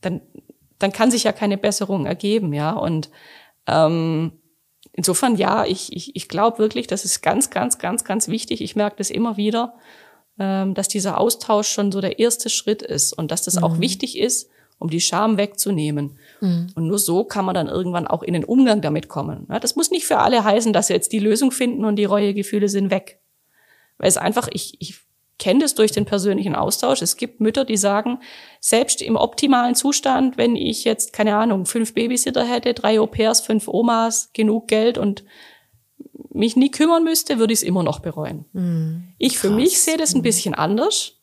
[0.00, 0.22] dann,
[0.78, 2.70] dann kann sich ja keine Besserung ergeben, ja.
[2.70, 3.10] Und
[3.66, 4.32] ähm,
[4.92, 8.62] insofern, ja, ich, ich, ich glaube wirklich, das ist ganz, ganz, ganz, ganz wichtig.
[8.62, 9.74] Ich merke das immer wieder
[10.38, 13.64] dass dieser Austausch schon so der erste Schritt ist und dass das mhm.
[13.64, 16.18] auch wichtig ist, um die Scham wegzunehmen.
[16.40, 16.68] Mhm.
[16.74, 19.46] Und nur so kann man dann irgendwann auch in den Umgang damit kommen.
[19.60, 22.68] Das muss nicht für alle heißen, dass sie jetzt die Lösung finden und die Reuegefühle
[22.68, 23.20] sind weg.
[23.98, 25.00] Weil es einfach, ich, ich
[25.38, 27.02] kenne das durch den persönlichen Austausch.
[27.02, 28.20] Es gibt Mütter, die sagen,
[28.60, 33.68] selbst im optimalen Zustand, wenn ich jetzt, keine Ahnung, fünf Babysitter hätte, drei Au-pairs, fünf
[33.68, 35.24] Omas, genug Geld und
[36.30, 38.44] mich nie kümmern müsste, würde ich es immer noch bereuen.
[38.52, 39.14] Mhm.
[39.18, 40.22] Ich für mich sehe das ein mhm.
[40.22, 41.14] bisschen anders,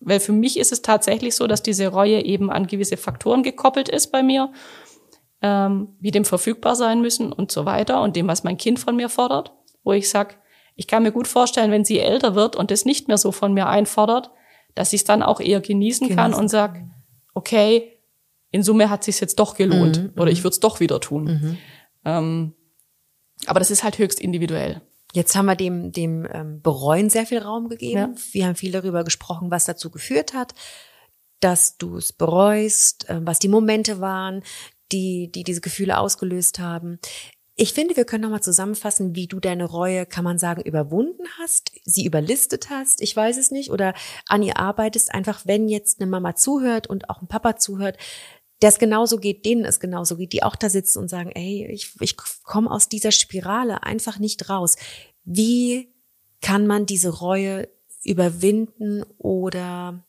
[0.00, 3.88] weil für mich ist es tatsächlich so, dass diese Reue eben an gewisse Faktoren gekoppelt
[3.88, 4.52] ist bei mir,
[5.42, 8.96] ähm, wie dem verfügbar sein müssen und so weiter und dem, was mein Kind von
[8.96, 10.38] mir fordert, wo ich sag,
[10.76, 13.52] ich kann mir gut vorstellen, wenn sie älter wird und das nicht mehr so von
[13.54, 14.30] mir einfordert,
[14.74, 16.16] dass ich es dann auch eher genießen, genießen.
[16.16, 16.82] kann und sag,
[17.34, 17.98] okay,
[18.50, 20.44] in Summe hat sich jetzt doch gelohnt mhm, oder ich mhm.
[20.44, 21.24] würde es doch wieder tun.
[21.24, 21.58] Mhm.
[22.04, 22.54] Ähm,
[23.46, 24.82] aber das ist halt höchst individuell.
[25.12, 28.14] Jetzt haben wir dem, dem ähm, Bereuen sehr viel Raum gegeben.
[28.16, 28.22] Ja.
[28.32, 30.54] Wir haben viel darüber gesprochen, was dazu geführt hat,
[31.38, 34.42] dass du es bereust, äh, was die Momente waren,
[34.90, 36.98] die, die diese Gefühle ausgelöst haben.
[37.56, 41.70] Ich finde, wir können nochmal zusammenfassen, wie du deine Reue, kann man sagen, überwunden hast,
[41.84, 43.94] sie überlistet hast, ich weiß es nicht, oder
[44.26, 47.96] an ihr arbeitest, einfach wenn jetzt eine Mama zuhört und auch ein Papa zuhört,
[48.64, 51.68] der es genauso geht, denen es genauso geht, die auch da sitzen und sagen, ey,
[51.70, 54.76] ich, ich komme aus dieser Spirale einfach nicht raus.
[55.26, 55.92] Wie
[56.40, 57.68] kann man diese Reue
[58.04, 60.02] überwinden oder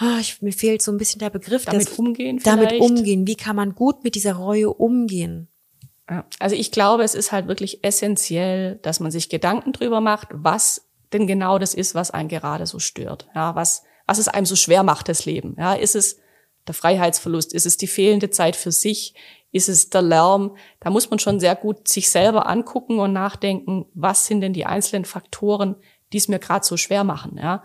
[0.00, 1.66] oh, ich, mir fehlt so ein bisschen der Begriff.
[1.66, 2.72] Damit das, umgehen vielleicht.
[2.72, 3.26] Damit umgehen.
[3.26, 5.48] Wie kann man gut mit dieser Reue umgehen?
[6.38, 10.88] Also ich glaube, es ist halt wirklich essentiell, dass man sich Gedanken drüber macht, was
[11.12, 13.28] denn genau das ist, was einen gerade so stört.
[13.34, 15.54] Ja, was, was es einem so schwer macht, das Leben.
[15.58, 16.18] Ja, ist es
[16.68, 17.52] der Freiheitsverlust?
[17.52, 19.14] Ist es die fehlende Zeit für sich?
[19.50, 20.56] Ist es der Lärm?
[20.80, 24.66] Da muss man schon sehr gut sich selber angucken und nachdenken, was sind denn die
[24.66, 25.76] einzelnen Faktoren,
[26.12, 27.38] die es mir gerade so schwer machen.
[27.40, 27.64] Ja,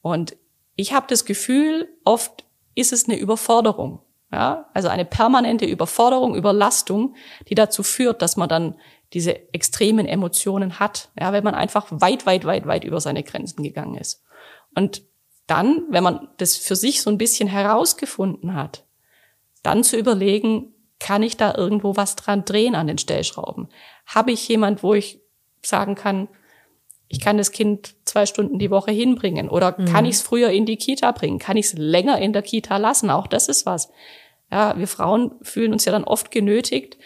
[0.00, 0.36] und
[0.76, 2.44] ich habe das Gefühl, oft
[2.74, 4.00] ist es eine Überforderung.
[4.32, 7.14] Ja, also eine permanente Überforderung, Überlastung,
[7.48, 8.76] die dazu führt, dass man dann
[9.12, 13.62] diese extremen Emotionen hat, ja, wenn man einfach weit, weit, weit, weit über seine Grenzen
[13.62, 14.24] gegangen ist.
[14.74, 15.02] Und
[15.46, 18.84] dann, wenn man das für sich so ein bisschen herausgefunden hat,
[19.62, 23.68] dann zu überlegen, kann ich da irgendwo was dran drehen an den Stellschrauben?
[24.06, 25.20] Habe ich jemand, wo ich
[25.62, 26.28] sagen kann,
[27.08, 29.84] ich kann das Kind zwei Stunden die Woche hinbringen oder mhm.
[29.86, 31.38] kann ich es früher in die Kita bringen?
[31.38, 33.10] Kann ich es länger in der Kita lassen?
[33.10, 33.90] Auch das ist was.
[34.50, 36.96] Ja, wir Frauen fühlen uns ja dann oft genötigt,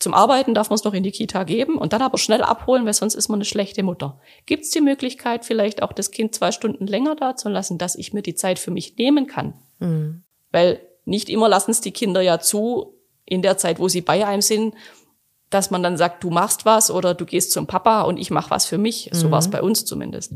[0.00, 2.86] zum Arbeiten darf man es noch in die Kita geben und dann aber schnell abholen,
[2.86, 4.18] weil sonst ist man eine schlechte Mutter.
[4.46, 7.96] Gibt es die Möglichkeit, vielleicht auch das Kind zwei Stunden länger da zu lassen, dass
[7.96, 9.54] ich mir die Zeit für mich nehmen kann?
[9.78, 10.22] Mhm.
[10.50, 12.94] Weil nicht immer lassen es die Kinder ja zu,
[13.26, 14.74] in der Zeit, wo sie bei einem sind,
[15.50, 18.50] dass man dann sagt, du machst was oder du gehst zum Papa und ich mach
[18.50, 19.10] was für mich.
[19.12, 19.32] So mhm.
[19.32, 20.32] war es bei uns zumindest.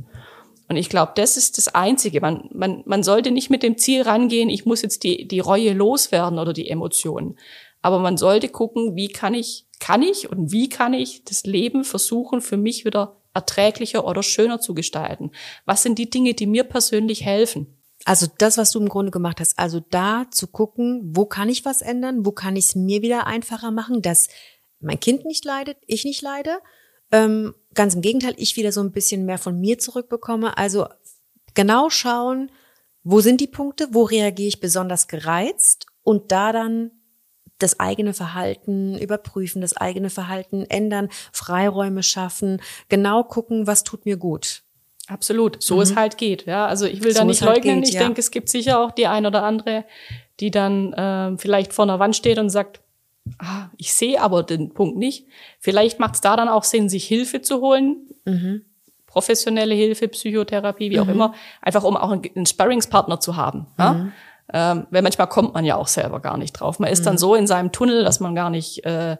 [0.69, 2.21] Und ich glaube, das ist das Einzige.
[2.21, 5.73] Man, man, man sollte nicht mit dem Ziel rangehen, ich muss jetzt die, die Reue
[5.73, 7.39] loswerden oder die Emotionen.
[7.85, 11.85] Aber man sollte gucken, wie kann ich, kann ich und wie kann ich das Leben
[11.85, 15.32] versuchen, für mich wieder erträglicher oder schöner zu gestalten?
[15.66, 17.76] Was sind die Dinge, die mir persönlich helfen?
[18.07, 21.66] Also das, was du im Grunde gemacht hast, also da zu gucken, wo kann ich
[21.66, 24.28] was ändern, wo kann ich es mir wieder einfacher machen, dass
[24.80, 26.61] mein Kind nicht leidet, ich nicht leide.
[27.12, 30.57] Ähm, ganz im Gegenteil, ich wieder so ein bisschen mehr von mir zurückbekomme.
[30.57, 30.87] Also
[31.53, 32.51] genau schauen,
[33.03, 36.91] wo sind die Punkte, wo reagiere ich besonders gereizt und da dann
[37.59, 44.16] das eigene Verhalten überprüfen, das eigene Verhalten ändern, Freiräume schaffen, genau gucken, was tut mir
[44.16, 44.62] gut.
[45.07, 45.82] Absolut, so mhm.
[45.82, 46.46] es halt geht.
[46.46, 47.80] Ja, also ich will so da nicht halt leugnen.
[47.80, 48.02] Geht, ich ja.
[48.02, 49.84] denke, es gibt sicher auch die ein oder andere,
[50.40, 52.80] die dann äh, vielleicht vor einer Wand steht und sagt,
[53.38, 55.26] ah, ich sehe aber den Punkt nicht.
[55.59, 58.09] Vielleicht macht es da dann auch Sinn, sich Hilfe zu holen.
[58.24, 58.62] Mhm.
[59.07, 61.02] Professionelle Hilfe, Psychotherapie, wie mhm.
[61.02, 63.66] auch immer, einfach um auch einen, einen Sparringspartner zu haben.
[63.78, 64.09] Ja?
[64.53, 66.78] Ähm, weil manchmal kommt man ja auch selber gar nicht drauf.
[66.78, 67.18] Man ist dann mhm.
[67.18, 69.16] so in seinem Tunnel, dass man gar nicht äh,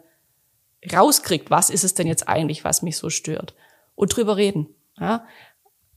[0.93, 3.55] rauskriegt, was ist es denn jetzt eigentlich, was mich so stört.
[3.95, 4.67] Und drüber reden.
[4.99, 5.25] Ja?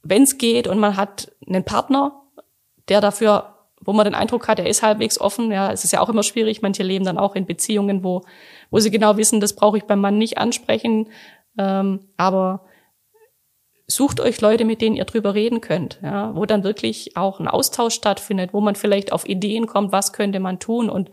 [0.03, 2.23] Wenn es geht und man hat einen Partner,
[2.89, 6.01] der dafür, wo man den Eindruck hat, er ist halbwegs offen, ja, es ist ja
[6.01, 8.23] auch immer schwierig, manche leben dann auch in Beziehungen, wo,
[8.71, 11.11] wo sie genau wissen, das brauche ich beim Mann nicht ansprechen,
[11.59, 12.65] ähm, aber
[13.91, 17.49] sucht euch Leute, mit denen ihr drüber reden könnt, ja, wo dann wirklich auch ein
[17.49, 20.91] Austausch stattfindet, wo man vielleicht auf Ideen kommt, was könnte man tun.
[20.91, 21.11] Und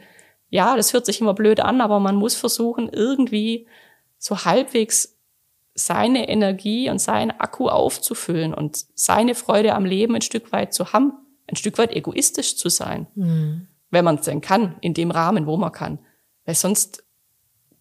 [0.49, 3.67] ja, das hört sich immer blöd an, aber man muss versuchen, irgendwie
[4.17, 5.17] so halbwegs
[5.73, 10.91] seine Energie und seinen Akku aufzufüllen und seine Freude am Leben ein Stück weit zu
[10.93, 11.13] haben,
[11.47, 13.67] ein Stück weit egoistisch zu sein, mhm.
[13.89, 15.99] wenn man es denn kann, in dem Rahmen, wo man kann.
[16.45, 17.03] Weil sonst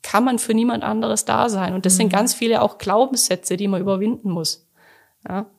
[0.03, 1.75] kann man für niemand anderes da sein.
[1.75, 1.99] Und das mhm.
[1.99, 4.64] sind ganz viele auch Glaubenssätze, die man überwinden muss.
[5.29, 5.51] Ja.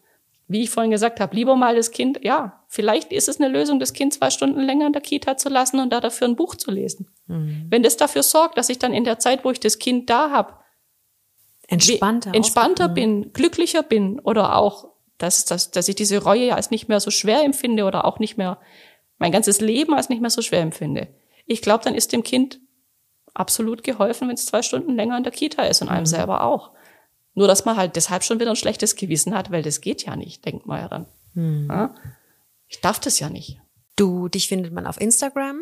[0.47, 3.79] Wie ich vorhin gesagt habe, lieber mal das Kind, ja, vielleicht ist es eine Lösung,
[3.79, 6.55] das Kind zwei Stunden länger in der Kita zu lassen und da dafür ein Buch
[6.55, 7.09] zu lesen.
[7.25, 7.65] Mhm.
[7.69, 10.29] Wenn das dafür sorgt, dass ich dann in der Zeit, wo ich das Kind da
[10.29, 10.53] habe,
[11.67, 16.89] entspannter, entspannter bin, glücklicher bin oder auch, dass, dass, dass ich diese Reue als nicht
[16.89, 18.59] mehr so schwer empfinde oder auch nicht mehr
[19.17, 21.07] mein ganzes Leben als nicht mehr so schwer empfinde.
[21.45, 22.59] Ich glaube, dann ist dem Kind
[23.33, 26.07] absolut geholfen, wenn es zwei Stunden länger in der Kita ist und einem mhm.
[26.07, 26.71] selber auch.
[27.35, 30.15] Nur, dass man halt deshalb schon wieder ein schlechtes Gewissen hat, weil das geht ja
[30.15, 31.05] nicht, denkt man ja dann.
[31.33, 31.67] Hm.
[31.69, 31.95] Ja?
[32.67, 33.61] Ich darf das ja nicht.
[33.95, 35.61] Du, dich findet man auf Instagram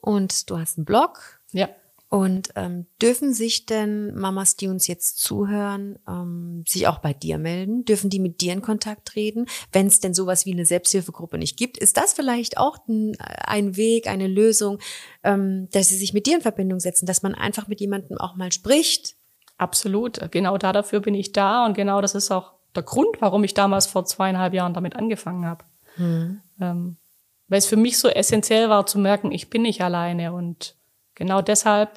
[0.00, 1.40] und du hast einen Blog.
[1.52, 1.68] Ja.
[2.08, 7.38] Und ähm, dürfen sich denn Mamas, die uns jetzt zuhören, ähm, sich auch bei dir
[7.38, 7.84] melden?
[7.84, 9.46] Dürfen die mit dir in Kontakt treten?
[9.70, 13.76] Wenn es denn sowas wie eine Selbsthilfegruppe nicht gibt, ist das vielleicht auch ein, ein
[13.76, 14.80] Weg, eine Lösung,
[15.22, 18.34] ähm, dass sie sich mit dir in Verbindung setzen, dass man einfach mit jemandem auch
[18.34, 19.14] mal spricht,
[19.60, 20.30] Absolut.
[20.30, 23.52] Genau da dafür bin ich da und genau das ist auch der Grund, warum ich
[23.52, 25.64] damals vor zweieinhalb Jahren damit angefangen habe.
[25.98, 26.40] Mhm.
[26.60, 26.96] Ähm,
[27.48, 30.76] weil es für mich so essentiell war zu merken, ich bin nicht alleine und
[31.14, 31.90] genau deshalb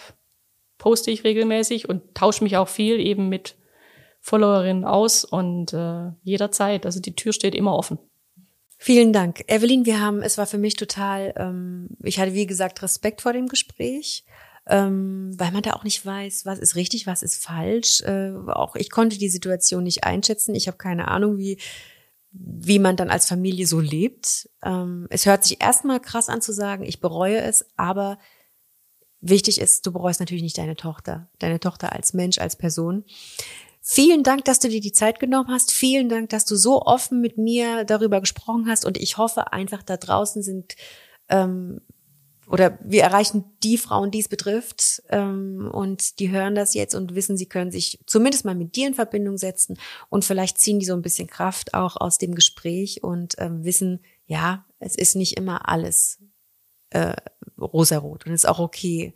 [0.77, 3.55] poste ich regelmäßig und tausche mich auch viel eben mit
[4.19, 6.85] Followerinnen aus und äh, jederzeit.
[6.85, 7.97] Also die Tür steht immer offen.
[8.77, 9.45] Vielen Dank.
[9.47, 13.31] Evelyn, wir haben, es war für mich total, ähm, ich hatte wie gesagt Respekt vor
[13.31, 14.25] dem Gespräch,
[14.67, 18.01] ähm, weil man da auch nicht weiß, was ist richtig, was ist falsch.
[18.01, 20.55] Äh, auch ich konnte die Situation nicht einschätzen.
[20.55, 21.59] Ich habe keine Ahnung, wie,
[22.31, 24.49] wie man dann als Familie so lebt.
[24.63, 28.19] Ähm, es hört sich erstmal krass an zu sagen, ich bereue es, aber
[29.19, 33.03] wichtig ist, du bereust natürlich nicht deine Tochter, deine Tochter als Mensch, als Person.
[33.81, 35.71] Vielen Dank, dass du dir die Zeit genommen hast.
[35.71, 38.85] Vielen Dank, dass du so offen mit mir darüber gesprochen hast.
[38.85, 40.75] Und ich hoffe einfach, da draußen sind
[41.27, 41.81] ähm,
[42.47, 47.15] oder wir erreichen die Frauen, die es betrifft, ähm, und die hören das jetzt und
[47.15, 49.77] wissen, sie können sich zumindest mal mit dir in Verbindung setzen
[50.09, 54.01] und vielleicht ziehen die so ein bisschen Kraft auch aus dem Gespräch und ähm, wissen,
[54.25, 56.19] ja, es ist nicht immer alles
[56.89, 57.15] äh,
[57.59, 59.13] rosarot und es ist auch okay,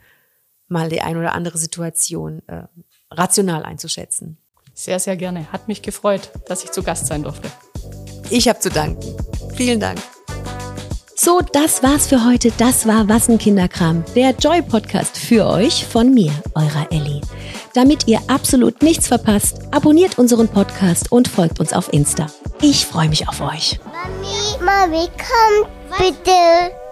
[0.67, 2.63] mal die ein oder andere Situation äh,
[3.09, 4.38] rational einzuschätzen.
[4.73, 5.51] Sehr, sehr gerne.
[5.51, 7.49] Hat mich gefreut, dass ich zu Gast sein durfte.
[8.30, 9.15] Ich habe zu danken.
[9.55, 9.99] Vielen Dank.
[11.20, 12.51] So, das war's für heute.
[12.59, 17.22] Das war Was Kinderkram, der Joy Podcast für euch von mir, eurer Ellie.
[17.74, 22.28] Damit ihr absolut nichts verpasst, abonniert unseren Podcast und folgt uns auf Insta.
[22.61, 23.80] Ich freue mich auf euch.
[23.84, 26.86] Mami, Mami, komm bitte.